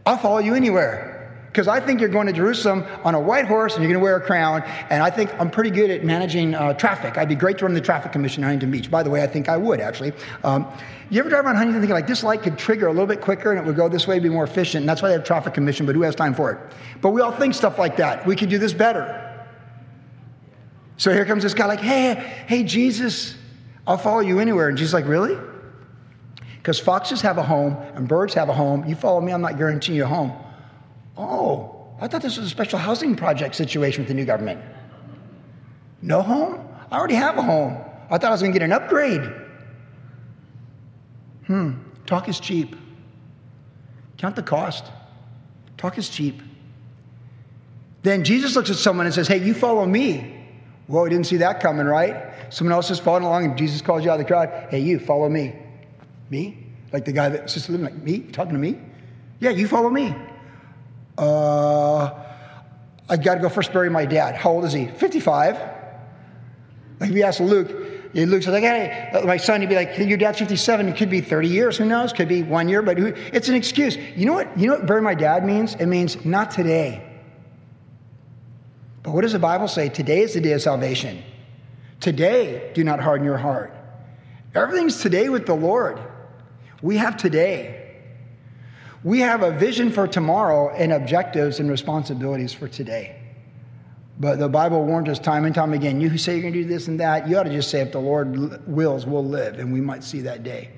I'll 0.05 0.17
follow 0.17 0.39
you 0.39 0.55
anywhere. 0.55 1.12
Because 1.48 1.67
I 1.67 1.79
think 1.79 2.00
you're 2.00 2.10
going 2.10 2.25
to 2.25 2.33
Jerusalem 2.33 2.83
on 3.03 3.13
a 3.13 3.19
white 3.19 3.45
horse 3.45 3.75
and 3.75 3.83
you're 3.83 3.91
going 3.91 4.01
to 4.01 4.03
wear 4.03 4.15
a 4.15 4.22
crown. 4.22 4.63
And 4.89 5.03
I 5.03 5.12
think 5.12 5.31
I'm 5.39 5.51
pretty 5.51 5.69
good 5.69 5.91
at 5.91 6.03
managing 6.03 6.55
uh, 6.55 6.74
traffic. 6.74 7.15
I'd 7.15 7.29
be 7.29 7.36
great 7.36 7.60
to 7.60 7.65
run 7.65 7.75
the 7.75 7.81
traffic 7.81 8.12
commission 8.12 8.41
in 8.41 8.45
Huntington 8.45 8.72
Beach. 8.72 8.89
By 8.89 9.03
the 9.03 9.12
way, 9.12 9.22
I 9.22 9.27
think 9.27 9.50
I 9.50 9.57
would 9.57 9.79
actually. 9.79 10.13
Um, 10.43 10.65
you 11.12 11.19
ever 11.19 11.29
drive 11.29 11.45
around 11.45 11.57
Huntington 11.57 11.79
thinking 11.79 11.93
like 11.93 12.07
this 12.07 12.24
light 12.24 12.41
could 12.41 12.57
trigger 12.57 12.88
a 12.88 12.91
little 12.91 13.05
bit 13.05 13.22
quicker 13.22 13.51
and 13.51 13.60
it 13.60 13.67
would 13.67 13.75
go 13.75 13.88
this 13.88 14.07
way, 14.07 14.17
be 14.17 14.29
more 14.29 14.45
efficient? 14.45 14.81
And 14.81 14.89
that's 14.89 15.03
why 15.03 15.10
they 15.10 15.13
have 15.13 15.25
traffic 15.25 15.53
commission, 15.53 15.86
but 15.86 15.93
who 15.93 16.01
has 16.01 16.15
time 16.15 16.33
for 16.33 16.51
it? 16.51 16.74
But 17.01 17.12
we 17.12 17.22
all 17.22 17.31
think 17.31 17.53
stuff 17.53 17.77
like 17.77 17.98
that. 17.98 18.25
We 18.25 18.36
could 18.36 18.50
do 18.50 18.57
this 18.57 18.74
better. 18.74 19.33
So 20.97 21.12
here 21.12 21.25
comes 21.25 21.43
this 21.43 21.53
guy 21.53 21.65
like, 21.65 21.79
hey, 21.79 22.15
hey, 22.47 22.63
Jesus, 22.63 23.35
I'll 23.88 23.97
follow 23.97 24.19
you 24.19 24.39
anywhere. 24.39 24.69
And 24.69 24.77
Jesus 24.77 24.93
like, 24.93 25.07
really? 25.07 25.38
Because 26.57 26.79
foxes 26.79 27.21
have 27.21 27.38
a 27.38 27.43
home 27.43 27.75
and 27.95 28.07
birds 28.07 28.33
have 28.35 28.50
a 28.50 28.53
home. 28.53 28.88
You 28.88 28.95
follow 28.95 29.19
me, 29.19 29.33
I'm 29.33 29.41
not 29.41 29.57
guaranteeing 29.57 29.97
you 29.97 30.05
a 30.05 30.07
home. 30.07 30.31
Oh, 31.17 31.88
I 32.00 32.07
thought 32.07 32.21
this 32.21 32.38
was 32.38 32.47
a 32.47 32.50
special 32.50 32.79
housing 32.79 33.15
project 33.15 33.55
situation 33.55 34.01
with 34.01 34.07
the 34.07 34.13
new 34.13 34.25
government. 34.25 34.62
No 36.01 36.21
home? 36.21 36.67
I 36.91 36.97
already 36.97 37.15
have 37.15 37.38
a 37.38 37.41
home. 37.41 37.77
I 38.10 38.17
thought 38.17 38.25
I 38.25 38.32
was 38.32 38.41
going 38.41 38.53
to 38.53 38.60
get 38.60 38.65
an 38.65 38.71
upgrade. 38.71 39.21
Hmm, 41.47 41.71
talk 42.06 42.29
is 42.29 42.39
cheap. 42.39 42.75
Count 44.17 44.36
the 44.36 44.43
cost. 44.43 44.86
Talk 45.77 45.97
is 45.97 46.08
cheap. 46.08 46.41
Then 48.03 48.23
Jesus 48.23 48.56
looks 48.56 48.69
at 48.69 48.75
someone 48.75 49.06
and 49.06 49.15
says, 49.15 49.27
Hey, 49.27 49.43
you 49.43 49.53
follow 49.53 49.86
me. 49.86 50.42
Whoa, 50.88 51.08
didn't 51.08 51.28
see 51.28 51.38
that 51.38 51.60
coming, 51.60 51.86
right? 51.86 52.34
Someone 52.54 52.74
else 52.74 52.91
is 52.91 53.00
following 53.00 53.24
along 53.24 53.46
and 53.46 53.58
Jesus 53.58 53.82
calls 53.82 54.04
you 54.04 54.12
out 54.12 54.19
of 54.19 54.19
the 54.19 54.26
crowd. 54.26 54.67
Hey, 54.69 54.80
you, 54.80 55.00
follow 55.00 55.30
me. 55.30 55.54
Me? 56.30 56.58
Like 56.91 57.06
the 57.06 57.12
guy 57.12 57.30
that's 57.30 57.54
just 57.54 57.69
living 57.69 57.86
like 57.86 57.96
me? 57.96 58.19
talking 58.19 58.54
to 58.54 58.60
me? 58.60 58.80
Yeah, 59.39 59.52
you 59.52 59.67
follow 59.67 59.89
me. 59.89 60.15
Uh, 61.17 62.12
I 63.10 63.17
got 63.17 63.36
to 63.36 63.41
go 63.41 63.50
first 63.50 63.72
bury 63.72 63.89
my 63.89 64.06
dad. 64.06 64.36
How 64.36 64.52
old 64.52 64.65
is 64.65 64.74
he? 64.74 64.88
55. 64.88 65.60
Like 67.00 67.12
we 67.12 67.24
asked 67.24 67.39
Luke, 67.39 67.69
Luke 68.13 68.43
says, 68.43 68.54
like, 68.54 68.63
hey, 68.63 69.10
uh, 69.13 69.26
my 69.26 69.38
son, 69.38 69.62
he'd 69.62 69.69
be 69.69 69.76
like, 69.76 69.98
your 69.98 70.17
dad's 70.17 70.39
57. 70.39 70.88
It 70.88 70.98
could 70.98 71.10
be 71.10 71.22
30 71.22 71.48
years. 71.48 71.78
Who 71.78 71.86
knows? 71.86 72.13
Could 72.13 72.28
be 72.28 72.43
one 72.43 72.69
year, 72.69 72.82
but 72.82 72.98
who, 72.98 73.08
it's 73.08 73.50
an 73.50 73.56
excuse. 73.56 73.98
You 74.15 74.26
know 74.26 74.34
what? 74.34 74.58
You 74.58 74.67
know 74.67 74.76
what 74.76 74.86
bury 74.86 75.02
my 75.02 75.15
dad 75.15 75.46
means? 75.46 75.76
It 75.76 75.88
means 75.88 76.24
not 76.24 76.52
today. 76.52 77.12
But 79.04 79.12
what 79.12 79.22
does 79.22 79.34
the 79.34 79.39
Bible 79.39 79.68
say? 79.68 79.89
Today 79.89 80.22
is 80.22 80.34
the 80.34 80.42
day 80.42 80.54
of 80.54 80.62
salvation. 80.62 81.22
Today, 82.00 82.72
do 82.74 82.84
not 82.84 83.00
harden 83.00 83.26
your 83.26 83.38
heart. 83.38 83.74
Everything's 84.56 85.02
today 85.02 85.30
with 85.30 85.46
the 85.46 85.54
Lord. 85.54 86.00
We 86.82 86.98
have 86.98 87.18
today. 87.18 87.98
We 89.04 89.20
have 89.20 89.44
a 89.44 89.52
vision 89.52 89.92
for 89.92 90.08
tomorrow 90.08 90.70
and 90.70 90.94
objectives 90.94 91.60
and 91.60 91.70
responsibilities 91.70 92.54
for 92.54 92.70
today. 92.70 93.20
But 94.20 94.39
the 94.39 94.48
Bible 94.48 94.86
warns 94.86 95.10
us 95.10 95.20
time 95.20 95.44
and 95.44 95.54
time 95.54 95.74
again 95.74 96.00
you 96.00 96.08
who 96.08 96.18
say 96.18 96.34
you're 96.34 96.42
going 96.44 96.54
to 96.54 96.63
do 96.63 96.70
this 96.70 96.88
and 96.88 97.00
that, 97.00 97.28
you 97.28 97.38
ought 97.38 97.44
to 97.44 97.50
just 97.50 97.70
say, 97.70 97.82
if 97.82 97.92
the 97.92 98.00
Lord 98.00 98.66
wills, 98.68 99.06
we'll 99.06 99.26
live, 99.26 99.60
and 99.60 99.74
we 99.74 99.82
might 99.82 100.04
see 100.04 100.22
that 100.22 100.44
day. 100.44 100.70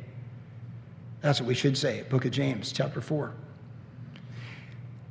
That's 1.21 1.41
what 1.41 1.47
we 1.47 1.55
should 1.55 1.77
say, 1.77 2.03
Book 2.03 2.25
of 2.25 2.31
James, 2.31 2.71
chapter 2.71 3.01
4. 3.01 3.33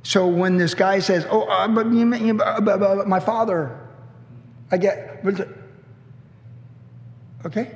So 0.05 0.27
when 0.27 0.57
this 0.57 0.75
guy 0.75 0.99
says, 0.99 1.25
"Oh, 1.31 1.47
uh, 1.47 1.67
but, 1.67 1.87
you, 1.87 2.13
you, 2.13 2.39
uh, 2.39 2.61
but, 2.61 2.79
but, 2.79 3.07
my 3.07 3.19
father," 3.19 3.75
I 4.69 4.77
get, 4.77 5.25
okay. 7.43 7.75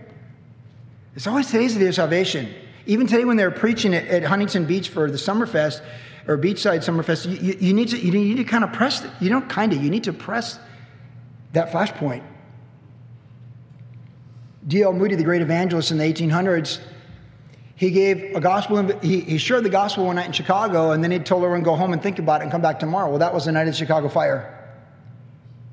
It's 1.16 1.26
always 1.26 1.48
today's 1.48 1.74
the 1.74 1.80
day 1.80 1.88
of 1.88 1.96
salvation. 1.96 2.54
Even 2.86 3.08
today, 3.08 3.26
when 3.26 3.36
they're 3.36 3.50
preaching 3.50 3.96
at, 3.96 4.06
at 4.08 4.24
Huntington 4.24 4.66
Beach 4.66 4.90
for 4.90 5.10
the 5.10 5.18
Summerfest 5.18 5.82
or 6.28 6.38
Beachside 6.38 6.86
Summerfest, 6.86 7.26
you, 7.26 7.38
you, 7.38 7.58
you, 7.60 7.74
need 7.74 7.88
to 7.90 7.98
you 7.98 8.12
need 8.12 8.38
to 8.38 8.44
kind 8.44 8.64
of 8.64 8.74
press. 8.74 9.04
You 9.20 9.30
don't 9.30 9.50
kind 9.50 9.74
of. 9.74 9.84
You 9.84 9.90
need 9.90 10.04
to 10.04 10.14
press 10.14 10.60
that 11.54 11.72
flashpoint. 11.72 12.22
D.L. 14.68 14.94
Moody, 14.94 15.16
the 15.16 15.24
great 15.24 15.42
evangelist 15.42 15.90
in 15.90 15.98
the 15.98 16.04
1800s, 16.04 16.80
he 17.80 17.92
gave 17.92 18.36
a 18.36 18.42
gospel, 18.42 18.86
he, 19.00 19.22
he 19.22 19.38
shared 19.38 19.64
the 19.64 19.70
gospel 19.70 20.06
one 20.06 20.18
night 20.18 20.26
in 20.26 20.34
Chicago, 20.34 20.92
and 20.92 21.02
then 21.02 21.12
he 21.12 21.20
told 21.20 21.46
everyone, 21.46 21.64
go 21.64 21.78
home 21.78 21.94
and 21.94 22.04
think 22.04 22.20
about 22.20 22.42
it 22.42 22.44
and 22.44 22.52
come 22.52 22.62
back 22.62 22.78
tomorrow. 22.78 23.08
Well, 23.08 23.20
that 23.20 23.34
was 23.34 23.46
the 23.46 23.54
night 23.54 23.70
of 23.70 23.74
the 23.74 23.78
Chicago 23.78 24.10
fire. 24.10 24.54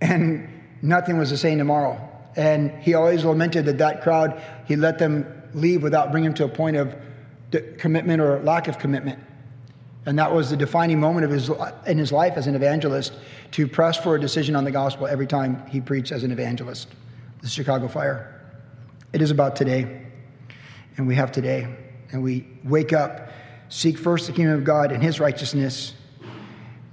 And 0.00 0.48
nothing 0.82 1.18
was 1.18 1.30
the 1.30 1.36
same 1.36 1.58
tomorrow. 1.58 1.98
And 2.36 2.70
he 2.80 2.94
always 2.94 3.24
lamented 3.24 3.64
that 3.64 3.78
that 3.78 4.04
crowd, 4.04 4.40
he 4.66 4.76
let 4.76 5.00
them 5.00 5.26
leave 5.52 5.82
without 5.82 6.12
bringing 6.12 6.30
them 6.30 6.36
to 6.36 6.44
a 6.44 6.48
point 6.48 6.76
of 6.76 6.94
commitment 7.76 8.22
or 8.22 8.40
lack 8.44 8.68
of 8.68 8.78
commitment. 8.78 9.18
And 10.04 10.16
that 10.20 10.32
was 10.32 10.50
the 10.50 10.56
defining 10.56 11.00
moment 11.00 11.24
of 11.24 11.32
his, 11.32 11.50
in 11.88 11.98
his 11.98 12.12
life 12.12 12.34
as 12.36 12.46
an 12.46 12.54
evangelist 12.54 13.14
to 13.50 13.66
press 13.66 13.96
for 13.96 14.14
a 14.14 14.20
decision 14.20 14.54
on 14.54 14.62
the 14.62 14.70
gospel 14.70 15.08
every 15.08 15.26
time 15.26 15.66
he 15.66 15.80
preached 15.80 16.12
as 16.12 16.22
an 16.22 16.30
evangelist. 16.30 16.86
The 17.42 17.48
Chicago 17.48 17.88
fire. 17.88 18.32
It 19.12 19.22
is 19.22 19.32
about 19.32 19.56
today, 19.56 20.06
and 20.96 21.08
we 21.08 21.16
have 21.16 21.32
today 21.32 21.66
and 22.12 22.22
we 22.22 22.46
wake 22.64 22.92
up, 22.92 23.30
seek 23.68 23.98
first 23.98 24.26
the 24.26 24.32
kingdom 24.32 24.54
of 24.54 24.64
God 24.64 24.92
and 24.92 25.02
his 25.02 25.20
righteousness, 25.20 25.94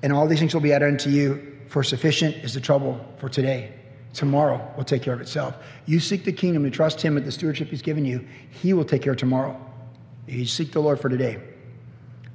and 0.01 0.11
all 0.11 0.27
these 0.27 0.39
things 0.39 0.53
will 0.53 0.61
be 0.61 0.73
added 0.73 0.87
unto 0.87 1.09
you. 1.09 1.49
For 1.67 1.83
sufficient 1.83 2.35
is 2.37 2.53
the 2.53 2.61
trouble 2.61 3.03
for 3.17 3.29
today. 3.29 3.73
Tomorrow 4.13 4.73
will 4.77 4.83
take 4.83 5.01
care 5.01 5.13
of 5.13 5.21
itself. 5.21 5.55
You 5.87 5.99
seek 5.99 6.23
the 6.23 6.31
kingdom 6.31 6.65
and 6.65 6.73
trust 6.73 7.01
him 7.01 7.15
with 7.15 7.25
the 7.25 7.31
stewardship 7.31 7.69
he's 7.69 7.81
given 7.81 8.05
you, 8.05 8.27
he 8.49 8.73
will 8.73 8.85
take 8.85 9.01
care 9.01 9.13
of 9.13 9.17
tomorrow. 9.17 9.59
You 10.27 10.45
seek 10.45 10.71
the 10.71 10.79
Lord 10.79 10.99
for 10.99 11.09
today. 11.09 11.41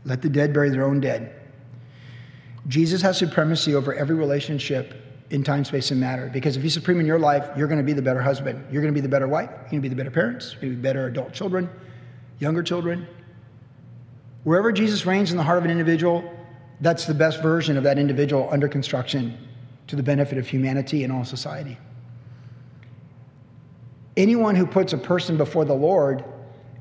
Let 0.04 0.22
the 0.22 0.28
dead 0.28 0.52
bury 0.52 0.70
their 0.70 0.84
own 0.84 1.00
dead. 1.00 1.34
Jesus 2.66 3.00
has 3.02 3.16
supremacy 3.18 3.74
over 3.74 3.94
every 3.94 4.16
relationship 4.16 4.94
in 5.30 5.44
time, 5.44 5.64
space, 5.64 5.90
and 5.90 6.00
matter. 6.00 6.30
Because 6.32 6.56
if 6.56 6.62
he's 6.62 6.74
supreme 6.74 6.98
in 7.00 7.06
your 7.06 7.18
life, 7.18 7.48
you're 7.56 7.68
going 7.68 7.78
to 7.78 7.84
be 7.84 7.92
the 7.92 8.02
better 8.02 8.22
husband. 8.22 8.64
You're 8.72 8.82
going 8.82 8.92
to 8.92 8.98
be 8.98 9.02
the 9.02 9.08
better 9.08 9.28
wife. 9.28 9.50
You're 9.50 9.70
going 9.70 9.82
to 9.82 9.88
be 9.88 9.88
the 9.88 9.96
better 9.96 10.10
parents. 10.10 10.52
You're 10.52 10.62
going 10.62 10.72
to 10.72 10.76
be 10.76 10.82
better 10.82 11.06
adult 11.06 11.32
children 11.32 11.68
younger 12.38 12.62
children. 12.62 13.06
Wherever 14.44 14.72
Jesus 14.72 15.04
reigns 15.04 15.30
in 15.30 15.36
the 15.36 15.42
heart 15.42 15.58
of 15.58 15.64
an 15.64 15.70
individual, 15.70 16.34
that's 16.80 17.06
the 17.06 17.14
best 17.14 17.42
version 17.42 17.76
of 17.76 17.84
that 17.84 17.98
individual 17.98 18.48
under 18.50 18.68
construction 18.68 19.36
to 19.88 19.96
the 19.96 20.02
benefit 20.02 20.38
of 20.38 20.46
humanity 20.46 21.04
and 21.04 21.12
all 21.12 21.24
society. 21.24 21.76
Anyone 24.16 24.54
who 24.54 24.66
puts 24.66 24.92
a 24.92 24.98
person 24.98 25.36
before 25.36 25.64
the 25.64 25.74
Lord 25.74 26.24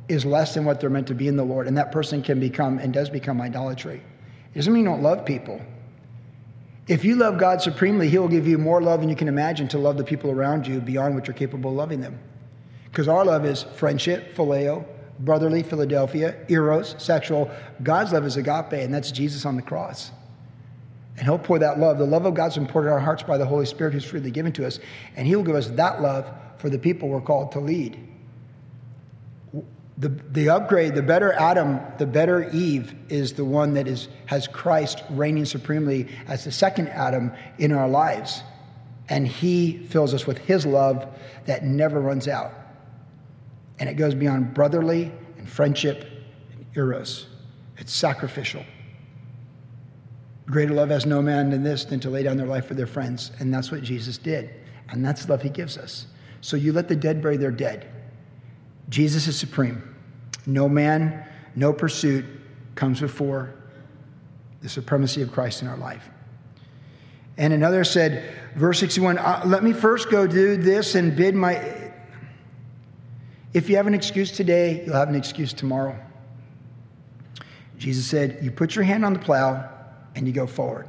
is 0.08 0.26
less 0.26 0.54
than 0.54 0.66
what 0.66 0.80
they're 0.80 0.90
meant 0.90 1.08
to 1.08 1.16
be 1.16 1.28
in 1.28 1.36
the 1.36 1.44
Lord, 1.44 1.68
and 1.68 1.78
that 1.78 1.92
person 1.92 2.22
can 2.22 2.40
become 2.40 2.80
and 2.80 2.94
does 2.94 3.10
become 3.10 3.42
idolatry. 3.42 4.02
It 4.54 4.58
doesn't 4.58 4.72
mean 4.72 4.84
you 4.84 4.90
don't 4.90 5.04
love 5.04 5.26
people. 5.26 5.62
If 6.88 7.04
you 7.04 7.16
love 7.16 7.38
God 7.38 7.62
supremely, 7.62 8.10
He 8.10 8.18
will 8.18 8.30
give 8.30 8.48
you 8.48 8.58
more 8.58 8.82
love 8.82 9.02
than 9.02 9.10
you 9.10 9.16
can 9.16 9.28
imagine 9.28 9.68
to 9.70 9.78
love 9.78 9.98
the 9.98 10.04
people 10.04 10.32
around 10.32 10.66
you 10.66 10.80
beyond 10.80 11.16
what 11.16 11.28
you're 11.28 11.36
capable 11.36 11.72
of 11.72 11.76
loving 11.76 12.00
them. 12.00 12.18
Because 12.86 13.08
our 13.08 13.26
love 13.26 13.46
is 13.46 13.64
friendship, 13.64 14.36
phileo, 14.36 14.86
brotherly, 15.20 15.64
Philadelphia, 15.64 16.36
eros, 16.48 16.96
sexual. 16.98 17.52
God's 17.84 18.14
love 18.14 18.26
is 18.26 18.38
agape, 18.38 18.74
and 18.74 18.94
that's 18.94 19.12
Jesus 19.12 19.46
on 19.46 19.56
the 19.56 19.62
cross. 19.62 20.12
And 21.18 21.26
He'll 21.26 21.40
pour 21.40 21.60
that 21.60 21.80
love. 21.80 21.98
The 21.98 22.06
love 22.06 22.26
of 22.26 22.36
God's 22.36 22.56
been 22.56 22.68
poured 22.68 22.86
in 22.86 22.92
our 22.92 23.00
hearts 23.00 23.24
by 23.24 23.38
the 23.38 23.46
Holy 23.46 23.66
Spirit 23.66 23.94
who's 23.94 24.06
freely 24.06 24.32
given 24.32 24.52
to 24.54 24.68
us. 24.68 24.80
And 25.16 25.28
He'll 25.28 25.44
give 25.44 25.56
us 25.56 25.68
that 25.70 26.02
love 26.02 26.30
for 26.58 26.70
the 26.70 26.78
people 26.78 27.10
we're 27.10 27.22
called 27.22 27.52
to 27.54 27.60
lead. 27.60 27.98
The, 29.98 30.10
the 30.10 30.50
upgrade, 30.50 30.94
the 30.94 31.02
better 31.02 31.34
Adam, 31.34 31.80
the 31.98 32.06
better 32.06 32.52
Eve 32.52 32.94
is 33.10 33.34
the 33.34 33.46
one 33.46 33.74
that 33.74 33.88
is, 33.88 34.10
has 34.28 34.48
Christ 34.48 35.04
reigning 35.10 35.46
supremely 35.46 36.08
as 36.28 36.44
the 36.44 36.52
second 36.52 36.90
Adam 36.90 37.32
in 37.58 37.72
our 37.72 37.90
lives. 37.90 38.44
And 39.10 39.28
He 39.28 39.78
fills 39.90 40.14
us 40.14 40.28
with 40.28 40.38
His 40.38 40.68
love 40.68 41.08
that 41.46 41.64
never 41.64 42.00
runs 42.00 42.28
out. 42.28 42.54
And 43.80 43.90
it 43.90 43.94
goes 43.94 44.16
beyond 44.16 44.54
brotherly 44.54 45.12
and 45.38 45.50
friendship 45.50 46.10
and 46.52 46.66
eros. 46.76 47.28
It's 47.78 47.94
sacrificial. 47.94 48.64
Greater 50.46 50.74
love 50.74 50.90
has 50.90 51.06
no 51.06 51.22
man 51.22 51.50
than 51.50 51.64
this 51.64 51.86
than 51.86 52.00
to 52.00 52.10
lay 52.10 52.24
down 52.24 52.38
their 52.38 52.48
life 52.48 52.66
for 52.66 52.74
their 52.74 52.88
friends. 52.88 53.32
And 53.40 53.54
that's 53.54 53.72
what 53.72 53.84
Jesus 53.84 54.18
did. 54.18 54.50
And 54.90 55.06
that's 55.06 55.26
the 55.26 55.34
love 55.34 55.42
he 55.42 55.50
gives 55.50 55.78
us. 55.78 56.08
So 56.42 56.56
you 56.56 56.72
let 56.72 56.88
the 56.88 56.96
dead 56.96 57.22
bury 57.22 57.38
their 57.38 57.52
dead. 57.52 57.92
Jesus 58.90 59.28
is 59.28 59.38
supreme. 59.38 59.96
No 60.46 60.70
man, 60.70 61.26
no 61.56 61.74
pursuit 61.74 62.26
comes 62.76 63.02
before 63.02 63.54
the 64.62 64.70
supremacy 64.70 65.22
of 65.22 65.32
Christ 65.32 65.62
in 65.62 65.68
our 65.68 65.78
life. 65.78 66.10
And 67.38 67.54
another 67.54 67.84
said, 67.84 68.34
verse 68.56 68.80
61, 68.80 69.18
uh, 69.18 69.44
let 69.46 69.64
me 69.64 69.74
first 69.74 70.10
go 70.10 70.26
do 70.26 70.58
this 70.58 70.96
and 70.96 71.16
bid 71.16 71.36
my. 71.36 71.56
If 73.54 73.70
you 73.70 73.78
have 73.78 73.88
an 73.88 73.94
excuse 73.94 74.32
today, 74.32 74.84
you'll 74.86 74.96
have 74.96 75.10
an 75.10 75.16
excuse 75.16 75.54
tomorrow. 75.54 75.98
Jesus 77.78 78.06
said, 78.06 78.40
You 78.42 78.52
put 78.52 78.76
your 78.76 78.84
hand 78.84 79.06
on 79.06 79.14
the 79.14 79.20
plow 79.20 79.70
and 80.16 80.28
you 80.28 80.34
go 80.34 80.48
forward. 80.48 80.88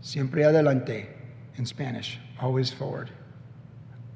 Siempre 0.00 0.42
adelante 0.42 1.06
in 1.56 1.66
Spanish, 1.66 2.18
always 2.40 2.70
forward. 2.70 3.10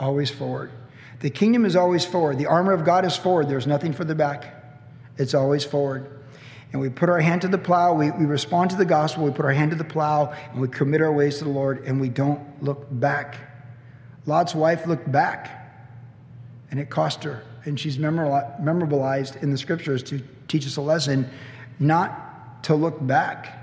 Always 0.00 0.30
forward. 0.30 0.72
The 1.20 1.30
kingdom 1.30 1.64
is 1.64 1.76
always 1.76 2.04
forward. 2.04 2.38
The 2.38 2.46
armor 2.46 2.72
of 2.72 2.84
God 2.84 3.04
is 3.04 3.16
forward. 3.16 3.48
There's 3.48 3.66
nothing 3.66 3.92
for 3.92 4.04
the 4.04 4.14
back, 4.14 4.64
it's 5.18 5.34
always 5.34 5.64
forward. 5.64 6.10
And 6.72 6.80
we 6.80 6.88
put 6.88 7.08
our 7.08 7.20
hand 7.20 7.42
to 7.42 7.48
the 7.48 7.58
plow, 7.58 7.94
we, 7.94 8.10
we 8.10 8.24
respond 8.24 8.70
to 8.70 8.76
the 8.76 8.84
gospel, 8.84 9.24
we 9.24 9.30
put 9.30 9.44
our 9.44 9.52
hand 9.52 9.70
to 9.70 9.76
the 9.76 9.84
plow, 9.84 10.34
and 10.50 10.60
we 10.60 10.66
commit 10.66 11.02
our 11.02 11.12
ways 11.12 11.38
to 11.38 11.44
the 11.44 11.50
Lord, 11.50 11.84
and 11.84 12.00
we 12.00 12.08
don't 12.08 12.40
look 12.64 12.88
back. 12.90 13.36
Lot's 14.26 14.56
wife 14.56 14.84
looked 14.84 15.10
back, 15.12 15.63
and 16.74 16.80
it 16.80 16.90
cost 16.90 17.22
her. 17.22 17.40
And 17.66 17.78
she's 17.78 18.00
memorabilized 18.00 19.36
in 19.36 19.52
the 19.52 19.56
scriptures 19.56 20.02
to 20.04 20.20
teach 20.48 20.66
us 20.66 20.76
a 20.76 20.80
lesson 20.80 21.30
not 21.78 22.64
to 22.64 22.74
look 22.74 23.06
back, 23.06 23.56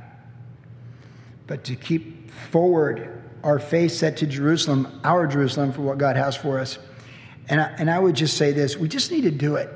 but 1.45 1.65
to 1.65 1.75
keep 1.75 2.31
forward 2.31 3.21
our 3.43 3.59
face 3.59 3.97
set 3.97 4.15
to 4.15 4.25
Jerusalem, 4.25 5.01
our 5.03 5.27
Jerusalem, 5.27 5.73
for 5.73 5.81
what 5.81 5.97
God 5.97 6.15
has 6.15 6.37
for 6.37 6.57
us. 6.57 6.79
And 7.49 7.59
I, 7.59 7.65
and 7.77 7.91
I 7.91 7.99
would 7.99 8.15
just 8.15 8.37
say 8.37 8.53
this 8.53 8.77
we 8.77 8.87
just 8.87 9.11
need 9.11 9.23
to 9.23 9.31
do 9.31 9.57
it. 9.57 9.69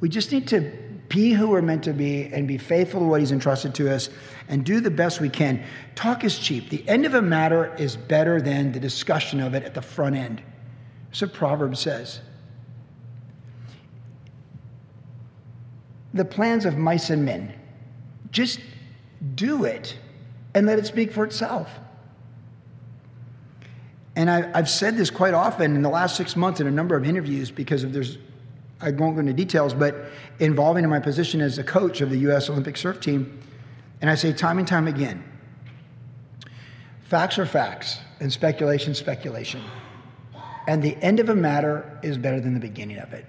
We 0.00 0.08
just 0.08 0.32
need 0.32 0.48
to 0.48 0.72
be 1.08 1.30
who 1.30 1.50
we're 1.50 1.62
meant 1.62 1.84
to 1.84 1.92
be 1.92 2.24
and 2.24 2.48
be 2.48 2.58
faithful 2.58 2.98
to 2.98 3.06
what 3.06 3.20
He's 3.20 3.30
entrusted 3.30 3.76
to 3.76 3.94
us 3.94 4.08
and 4.48 4.64
do 4.64 4.80
the 4.80 4.90
best 4.90 5.20
we 5.20 5.28
can. 5.28 5.62
Talk 5.94 6.24
is 6.24 6.36
cheap. 6.36 6.68
The 6.68 6.82
end 6.88 7.06
of 7.06 7.14
a 7.14 7.22
matter 7.22 7.72
is 7.76 7.94
better 7.94 8.40
than 8.42 8.72
the 8.72 8.80
discussion 8.80 9.38
of 9.38 9.54
it 9.54 9.62
at 9.62 9.72
the 9.72 9.82
front 9.82 10.16
end. 10.16 10.42
What 11.16 11.32
Proverbs 11.32 11.78
says. 11.78 12.22
The 16.14 16.24
plans 16.24 16.64
of 16.64 16.76
mice 16.76 17.10
and 17.10 17.24
men. 17.24 17.54
Just 18.30 18.60
do 19.34 19.64
it 19.64 19.96
and 20.54 20.66
let 20.66 20.78
it 20.78 20.86
speak 20.86 21.12
for 21.12 21.24
itself. 21.24 21.70
And 24.14 24.30
I, 24.30 24.56
have 24.56 24.68
said 24.68 24.96
this 24.96 25.10
quite 25.10 25.32
often 25.32 25.74
in 25.74 25.82
the 25.82 25.88
last 25.88 26.16
six 26.16 26.36
months 26.36 26.60
in 26.60 26.66
a 26.66 26.70
number 26.70 26.96
of 26.96 27.06
interviews 27.06 27.50
because 27.50 27.82
of 27.82 27.92
there's, 27.92 28.18
I 28.80 28.90
won't 28.90 29.14
go 29.14 29.20
into 29.20 29.32
details, 29.32 29.72
but 29.72 30.10
involving 30.38 30.84
in 30.84 30.90
my 30.90 31.00
position 31.00 31.40
as 31.40 31.56
a 31.56 31.64
coach 31.64 32.02
of 32.02 32.10
the 32.10 32.18
U.S. 32.18 32.50
Olympic 32.50 32.76
surf 32.76 33.00
team. 33.00 33.40
And 34.02 34.10
I 34.10 34.14
say 34.14 34.32
time 34.32 34.58
and 34.58 34.68
time 34.68 34.86
again 34.86 35.24
facts 37.12 37.38
are 37.38 37.44
facts, 37.44 37.98
and 38.20 38.32
speculation, 38.32 38.94
speculation. 38.94 39.62
And 40.66 40.82
the 40.82 40.96
end 41.02 41.20
of 41.20 41.28
a 41.28 41.34
matter 41.34 41.98
is 42.02 42.16
better 42.16 42.40
than 42.40 42.54
the 42.54 42.60
beginning 42.60 42.96
of 42.96 43.12
it. 43.12 43.26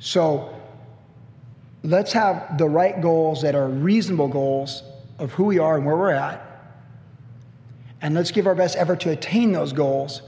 So 0.00 0.59
let's 1.82 2.12
have 2.12 2.58
the 2.58 2.68
right 2.68 3.00
goals 3.00 3.42
that 3.42 3.54
are 3.54 3.68
reasonable 3.68 4.28
goals 4.28 4.82
of 5.18 5.32
who 5.32 5.44
we 5.44 5.58
are 5.58 5.76
and 5.76 5.86
where 5.86 5.96
we're 5.96 6.10
at 6.10 6.50
and 8.02 8.14
let's 8.14 8.30
give 8.30 8.46
our 8.46 8.54
best 8.54 8.76
effort 8.76 9.00
to 9.00 9.10
attain 9.10 9.52
those 9.52 9.72
goals. 9.72 10.22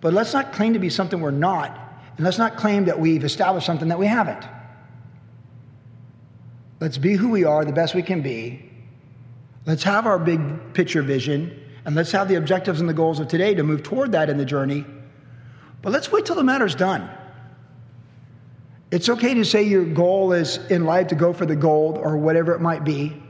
But 0.00 0.12
let's 0.12 0.32
not 0.32 0.52
claim 0.52 0.72
to 0.74 0.78
be 0.78 0.90
something 0.90 1.20
we're 1.20 1.30
not, 1.30 1.76
and 2.16 2.24
let's 2.24 2.38
not 2.38 2.56
claim 2.56 2.84
that 2.84 2.98
we've 2.98 3.24
established 3.24 3.66
something 3.66 3.88
that 3.88 3.98
we 3.98 4.06
haven't. 4.06 4.44
Let's 6.80 6.98
be 6.98 7.14
who 7.14 7.30
we 7.30 7.44
are 7.44 7.64
the 7.64 7.72
best 7.72 7.94
we 7.94 8.02
can 8.02 8.20
be. 8.20 8.70
Let's 9.64 9.82
have 9.82 10.06
our 10.06 10.18
big 10.18 10.74
picture 10.74 11.02
vision, 11.02 11.58
and 11.84 11.94
let's 11.94 12.12
have 12.12 12.28
the 12.28 12.36
objectives 12.36 12.80
and 12.80 12.88
the 12.88 12.94
goals 12.94 13.18
of 13.18 13.28
today 13.28 13.54
to 13.54 13.62
move 13.62 13.82
toward 13.82 14.12
that 14.12 14.28
in 14.28 14.36
the 14.36 14.44
journey. 14.44 14.84
But 15.82 15.92
let's 15.92 16.12
wait 16.12 16.26
till 16.26 16.36
the 16.36 16.44
matter's 16.44 16.74
done. 16.74 17.10
It's 18.90 19.08
okay 19.08 19.34
to 19.34 19.44
say 19.44 19.64
your 19.64 19.84
goal 19.84 20.32
is 20.32 20.58
in 20.70 20.84
life 20.84 21.08
to 21.08 21.14
go 21.14 21.32
for 21.32 21.44
the 21.44 21.56
gold 21.56 21.98
or 21.98 22.16
whatever 22.16 22.54
it 22.54 22.60
might 22.60 22.84
be. 22.84 23.20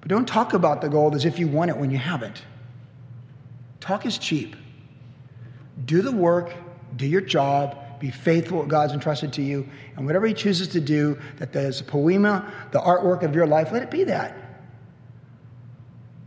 But 0.00 0.08
don't 0.08 0.28
talk 0.28 0.52
about 0.52 0.82
the 0.82 0.88
gold 0.88 1.14
as 1.14 1.24
if 1.24 1.38
you 1.38 1.48
want 1.48 1.70
it 1.70 1.76
when 1.76 1.90
you 1.90 1.96
haven't. 1.96 2.42
Talk 3.80 4.04
is 4.04 4.18
cheap. 4.18 4.54
Do 5.86 6.02
the 6.02 6.12
work, 6.12 6.52
do 6.96 7.06
your 7.06 7.22
job, 7.22 7.78
be 8.00 8.10
faithful 8.10 8.58
what 8.58 8.68
God's 8.68 8.92
entrusted 8.92 9.32
to 9.34 9.42
you, 9.42 9.66
and 9.96 10.04
whatever 10.04 10.26
He 10.26 10.34
chooses 10.34 10.68
to 10.68 10.80
do, 10.80 11.18
that 11.38 11.52
there's 11.54 11.80
a 11.80 11.84
poema, 11.84 12.52
the 12.70 12.80
artwork 12.80 13.22
of 13.22 13.34
your 13.34 13.46
life, 13.46 13.72
let 13.72 13.82
it 13.82 13.90
be 13.90 14.04
that. 14.04 14.36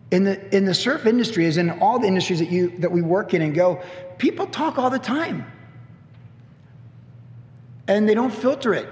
In 0.09 0.23
the, 0.23 0.55
in 0.55 0.65
the 0.65 0.73
surf 0.73 1.05
industry, 1.05 1.45
as 1.45 1.57
in 1.57 1.69
all 1.69 1.99
the 1.99 2.07
industries 2.07 2.39
that, 2.39 2.49
you, 2.49 2.75
that 2.79 2.91
we 2.91 3.03
work 3.03 3.33
in 3.35 3.43
and 3.43 3.53
go, 3.53 3.81
people 4.17 4.47
talk 4.47 4.79
all 4.79 4.89
the 4.89 4.97
time. 4.97 5.45
And 7.87 8.07
they 8.07 8.13
don't 8.13 8.33
filter 8.33 8.73
it. 8.73 8.87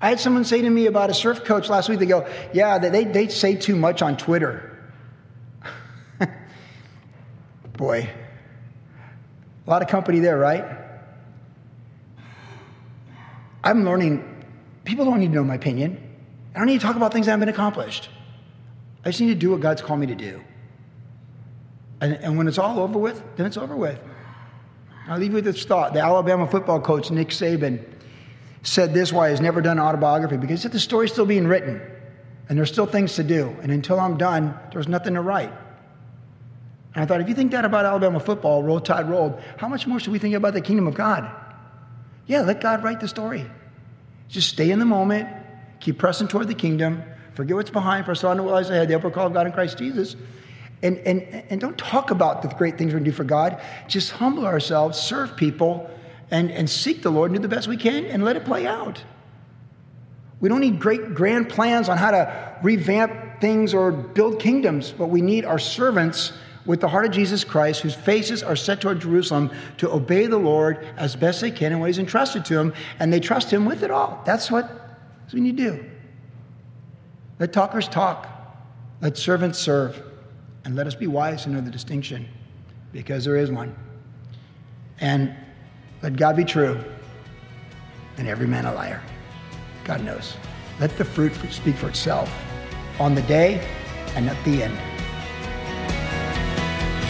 I 0.00 0.10
had 0.10 0.20
someone 0.20 0.44
say 0.44 0.60
to 0.60 0.70
me 0.70 0.86
about 0.86 1.10
a 1.10 1.14
surf 1.14 1.44
coach 1.44 1.68
last 1.68 1.88
week, 1.88 1.98
they 1.98 2.06
go, 2.06 2.28
Yeah, 2.52 2.78
they, 2.78 3.04
they 3.04 3.28
say 3.28 3.56
too 3.56 3.76
much 3.76 4.02
on 4.02 4.16
Twitter. 4.16 4.78
Boy, 7.78 8.10
a 9.66 9.70
lot 9.70 9.82
of 9.82 9.88
company 9.88 10.20
there, 10.20 10.36
right? 10.36 10.64
I'm 13.64 13.84
learning, 13.84 14.44
people 14.84 15.06
don't 15.06 15.20
need 15.20 15.28
to 15.28 15.34
know 15.34 15.44
my 15.44 15.54
opinion. 15.54 15.98
I 16.54 16.58
don't 16.58 16.66
need 16.66 16.80
to 16.80 16.86
talk 16.86 16.96
about 16.96 17.12
things 17.12 17.26
that 17.26 17.32
haven't 17.32 17.46
been 17.46 17.54
accomplished. 17.54 18.10
I 19.04 19.08
just 19.08 19.20
need 19.20 19.28
to 19.28 19.34
do 19.34 19.50
what 19.50 19.60
God's 19.60 19.80
called 19.80 20.00
me 20.00 20.06
to 20.06 20.14
do. 20.14 20.42
And, 22.00 22.14
and 22.16 22.36
when 22.36 22.46
it's 22.46 22.58
all 22.58 22.78
over 22.78 22.98
with, 22.98 23.22
then 23.36 23.46
it's 23.46 23.56
over 23.56 23.74
with. 23.74 23.98
I'll 25.08 25.18
leave 25.18 25.30
you 25.30 25.36
with 25.36 25.44
this 25.44 25.64
thought. 25.64 25.94
The 25.94 26.00
Alabama 26.00 26.46
football 26.46 26.80
coach, 26.80 27.10
Nick 27.10 27.28
Saban, 27.28 27.82
said 28.64 28.94
this 28.94 29.12
why 29.12 29.30
he's 29.30 29.40
never 29.40 29.60
done 29.60 29.78
autobiography 29.78 30.36
because 30.36 30.62
the 30.62 30.80
story's 30.80 31.12
still 31.12 31.26
being 31.26 31.46
written 31.46 31.80
and 32.48 32.58
there's 32.58 32.72
still 32.72 32.86
things 32.86 33.14
to 33.14 33.22
do. 33.22 33.54
And 33.62 33.70
until 33.70 34.00
I'm 34.00 34.16
done, 34.16 34.58
there's 34.72 34.88
nothing 34.88 35.14
to 35.14 35.20
write. 35.20 35.52
And 36.94 37.02
I 37.02 37.06
thought, 37.06 37.20
if 37.20 37.28
you 37.28 37.34
think 37.34 37.52
that 37.52 37.64
about 37.64 37.84
Alabama 37.84 38.20
football, 38.20 38.62
roll 38.62 38.80
tide 38.80 39.08
rolled, 39.08 39.40
how 39.58 39.68
much 39.68 39.86
more 39.86 40.00
should 40.00 40.12
we 40.12 40.18
think 40.18 40.34
about 40.34 40.54
the 40.54 40.60
kingdom 40.60 40.86
of 40.86 40.94
God? 40.94 41.30
Yeah, 42.26 42.40
let 42.40 42.60
God 42.60 42.82
write 42.82 43.00
the 43.00 43.08
story. 43.08 43.44
Just 44.28 44.48
stay 44.48 44.70
in 44.70 44.78
the 44.78 44.84
moment, 44.84 45.28
keep 45.80 45.98
pressing 45.98 46.28
toward 46.28 46.48
the 46.48 46.54
kingdom, 46.54 47.02
forget 47.34 47.56
what's 47.56 47.70
behind, 47.70 48.06
press 48.06 48.24
on 48.24 48.38
to 48.38 48.42
what 48.42 48.52
lies 48.52 48.70
ahead, 48.70 48.88
the 48.88 48.94
upper 48.94 49.10
call 49.10 49.26
of 49.26 49.34
God 49.34 49.46
in 49.46 49.52
Christ 49.52 49.76
Jesus. 49.76 50.16
And, 50.82 50.98
and, 50.98 51.22
and 51.50 51.60
don't 51.60 51.76
talk 51.76 52.10
about 52.10 52.42
the 52.42 52.48
great 52.48 52.78
things 52.78 52.92
we're 52.92 52.98
going 52.98 53.04
to 53.04 53.10
do 53.10 53.16
for 53.16 53.24
God. 53.24 53.60
Just 53.88 54.12
humble 54.12 54.46
ourselves, 54.46 54.98
serve 54.98 55.36
people, 55.36 55.90
and, 56.34 56.50
and 56.50 56.68
seek 56.68 57.00
the 57.00 57.10
Lord 57.10 57.30
and 57.30 57.38
do 57.38 57.42
the 57.42 57.54
best 57.54 57.68
we 57.68 57.76
can 57.76 58.06
and 58.06 58.24
let 58.24 58.34
it 58.34 58.44
play 58.44 58.66
out. 58.66 59.00
We 60.40 60.48
don't 60.48 60.60
need 60.60 60.80
great 60.80 61.14
grand 61.14 61.48
plans 61.48 61.88
on 61.88 61.96
how 61.96 62.10
to 62.10 62.58
revamp 62.60 63.40
things 63.40 63.72
or 63.72 63.92
build 63.92 64.40
kingdoms, 64.40 64.90
but 64.90 65.06
we 65.06 65.22
need 65.22 65.44
our 65.44 65.60
servants 65.60 66.32
with 66.66 66.80
the 66.80 66.88
heart 66.88 67.06
of 67.06 67.12
Jesus 67.12 67.44
Christ, 67.44 67.82
whose 67.82 67.94
faces 67.94 68.42
are 68.42 68.56
set 68.56 68.80
toward 68.80 69.00
Jerusalem, 69.00 69.48
to 69.76 69.92
obey 69.92 70.26
the 70.26 70.36
Lord 70.38 70.84
as 70.96 71.14
best 71.14 71.40
they 71.40 71.52
can 71.52 71.70
in 71.70 71.78
what 71.78 71.86
He's 71.86 72.00
entrusted 72.00 72.44
to 72.46 72.54
them, 72.54 72.74
and 72.98 73.12
they 73.12 73.20
trust 73.20 73.52
Him 73.52 73.64
with 73.64 73.84
it 73.84 73.92
all. 73.92 74.20
That's 74.26 74.50
what, 74.50 74.98
we 75.32 75.40
need 75.40 75.56
to 75.58 75.70
do. 75.70 75.84
Let 77.38 77.52
talkers 77.52 77.86
talk, 77.86 78.26
let 79.00 79.16
servants 79.16 79.60
serve, 79.60 80.02
and 80.64 80.74
let 80.74 80.88
us 80.88 80.96
be 80.96 81.06
wise 81.06 81.44
to 81.44 81.50
know 81.50 81.60
the 81.60 81.70
distinction, 81.70 82.26
because 82.92 83.24
there 83.24 83.36
is 83.36 83.52
one. 83.52 83.76
And 84.98 85.36
let 86.04 86.16
God 86.16 86.36
be 86.36 86.44
true 86.44 86.78
and 88.18 88.28
every 88.28 88.46
man 88.46 88.66
a 88.66 88.74
liar. 88.74 89.02
God 89.84 90.04
knows. 90.04 90.36
Let 90.78 90.94
the 90.98 91.04
fruit 91.04 91.32
speak 91.50 91.76
for 91.76 91.88
itself 91.88 92.30
on 93.00 93.14
the 93.14 93.22
day 93.22 93.66
and 94.14 94.28
at 94.28 94.44
the 94.44 94.64
end. 94.64 94.93